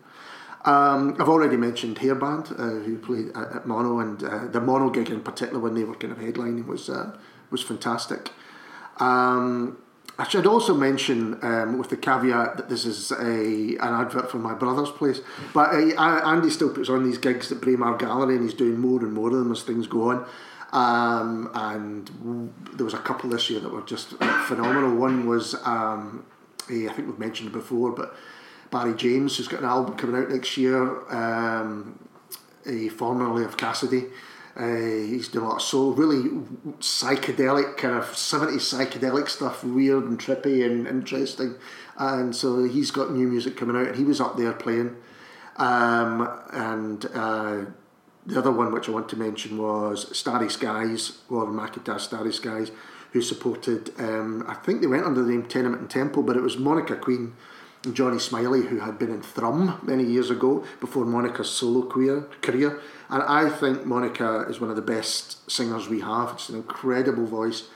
[0.64, 4.90] Um, I've already mentioned Hairband, uh, who played at, at Mono, and uh, the Mono
[4.90, 7.16] gig in particular when they were kind of headlining was uh,
[7.50, 8.30] was fantastic.
[8.98, 9.78] Um,
[10.18, 14.38] I should also mention, um, with the caveat that this is a an advert for
[14.38, 15.20] my brother's place,
[15.54, 19.00] but uh, Andy still puts on these gigs at Braemar Gallery, and he's doing more
[19.00, 20.26] and more of them as things go on.
[20.72, 24.10] Um, and there was a couple this year that were just
[24.46, 24.94] phenomenal.
[24.94, 26.24] One was um,
[26.68, 28.14] I think we've mentioned before, but
[28.70, 31.98] Barry James, who's got an album coming out next year, um,
[32.66, 34.06] eh, formerly of Cassidy.
[34.54, 36.28] Uh, he's doing a lot of soul, really
[36.80, 41.54] psychedelic, kind of 70s psychedelic stuff, weird and trippy and interesting.
[41.96, 44.96] And so he's got new music coming out, and he was up there playing.
[45.56, 47.64] Um, and uh,
[48.26, 52.70] the other one which I want to mention was Starry Skies, Warren McIntyre Starry Skies,
[53.12, 56.42] who supported, um, I think they went under the name Tenement and Temple, but it
[56.42, 57.34] was Monica Queen
[57.92, 62.80] Johnny Smillie, who had been in Thrum many years ago before Monica's solo queer career.
[63.08, 66.32] And I think Monica is one of the best singers we have.
[66.32, 67.68] It's an incredible voice.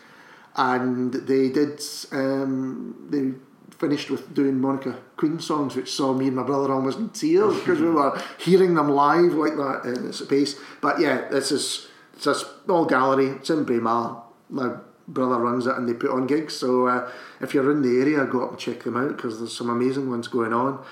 [0.55, 1.83] And they did,
[2.13, 3.33] um, they
[3.77, 7.59] finished with doing Monica Queen songs, which saw me and my brother almost in tears
[7.59, 10.59] because we were hearing them live like that in the space.
[10.81, 13.27] But yeah, this is it's a small gallery.
[13.29, 14.23] It's in Braemar.
[14.49, 14.77] My
[15.09, 16.55] brother runs it, and they put on gigs.
[16.55, 19.57] So uh, if you're in the area, go up and check them out because there's
[19.57, 20.85] some amazing ones going on.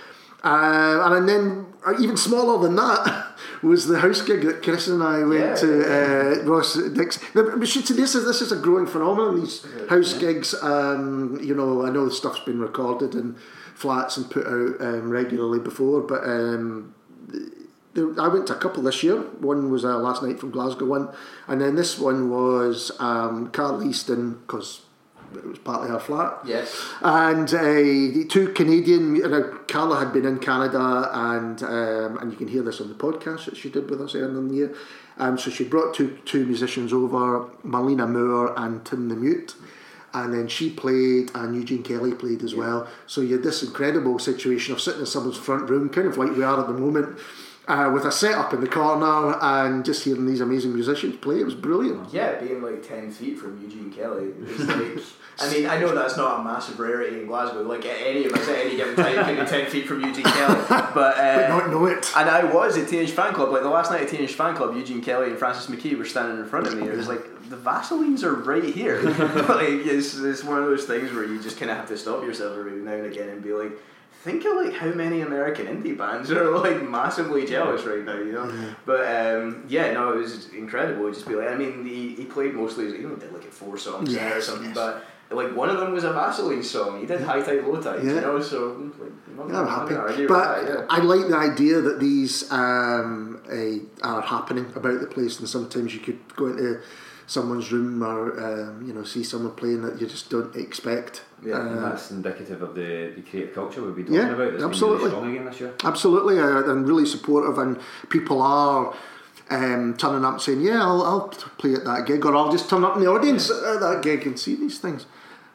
[0.42, 5.02] Uh, and then uh, even smaller than that was the house gig that Chris and
[5.02, 5.54] I went Yeah.
[5.54, 7.18] to uh, Ross Dix.
[7.34, 9.40] Now, We should say this is this is a growing phenomenon.
[9.40, 13.36] These house gigs, um, you know, I know the stuff's been recorded in
[13.74, 16.94] flats and put out um, regularly before, but um,
[17.96, 19.20] I went to a couple this year.
[19.20, 21.08] One was uh, last night from Glasgow one,
[21.46, 24.82] and then this one was um, Carla Easton because
[25.34, 26.38] it was partly her flat.
[26.44, 26.84] Yes.
[27.00, 32.32] And uh, the two Canadian, you know, Carla had been in Canada, and um, and
[32.32, 34.54] you can hear this on the podcast that she did with us earlier in the
[34.54, 34.74] year.
[35.18, 39.54] Um, so she brought two two musicians over, Marlaena Moore and Tim the Mute.
[40.12, 42.86] And then she played, and Eugene Kelly played as well.
[43.08, 46.36] So you had this incredible situation of sitting in someone's front room, kind of like
[46.36, 47.18] we are at the moment,
[47.66, 51.40] uh, with a setup in the corner and just hearing these amazing musicians play.
[51.40, 52.12] It was brilliant.
[52.12, 55.02] Yeah, being like 10 feet from Eugene Kelly like.
[55.36, 57.62] I mean, I know that's not a massive rarity in Glasgow.
[57.62, 60.60] Like, any of us at any given time can be 10 feet from Eugene Kelly.
[60.68, 62.08] but, uh, but not know it.
[62.16, 63.50] And I was at Teenage Fanclub.
[63.50, 66.46] Like the last night at Teenage Fanclub, Eugene Kelly and Frances McKee were standing in
[66.46, 66.86] front of me.
[66.86, 69.02] It was like the Vaselines are right here.
[69.02, 72.22] like it's, it's one of those things where you just kind of have to stop
[72.22, 73.72] yourself every now and again and be like.
[74.24, 78.32] Think of like how many American indie bands are like massively jealous right now, you
[78.32, 78.50] know.
[78.86, 81.12] But um, yeah, no, it was incredible.
[81.12, 84.14] Just be like, I mean, he, he played mostly, he only did like four songs
[84.14, 84.74] there or something, yes.
[84.74, 87.00] but like one of them was a Vaseline song.
[87.00, 88.20] He did High Tide, Low Tide, you Yeah.
[88.20, 88.40] know.
[88.40, 90.26] So like, I'm not gonna- I'm I'm not happy.
[90.26, 90.86] But that, yeah.
[90.88, 93.42] I like the idea that these um,
[94.02, 96.80] are happening about the place, and sometimes you could go into
[97.26, 101.22] someone's room or um, you know see someone playing that you just don't expect.
[101.44, 104.52] Yeah, And Uh, that's indicative of the, the creative culture we've been talking Yeah, about.
[104.52, 104.98] That's absolutely.
[105.04, 105.74] Really strong again this year.
[105.84, 108.94] Absolutely, uh, and really supportive, and people are
[109.50, 112.84] um, turning up saying, "Yeah, I'll, I'll play at that gig," or "I'll just turn
[112.84, 115.06] up in the audience at that gig and see these things."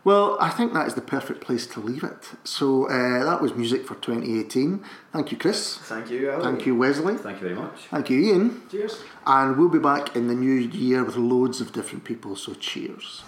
[0.10, 2.32] Well, I think that is the perfect place to leave it.
[2.44, 4.84] So uh, that was music for 2018.
[5.14, 5.78] Thank you, Chris.
[5.78, 6.44] Thank you, Ali.
[6.44, 7.16] Thank you, Wesley.
[7.16, 7.82] Thank you very much.
[7.92, 8.64] Thank you, Ian.
[8.72, 9.04] Cheers.
[9.28, 12.36] And we'll be back in the new year with loads of different people.
[12.36, 13.22] So cheers.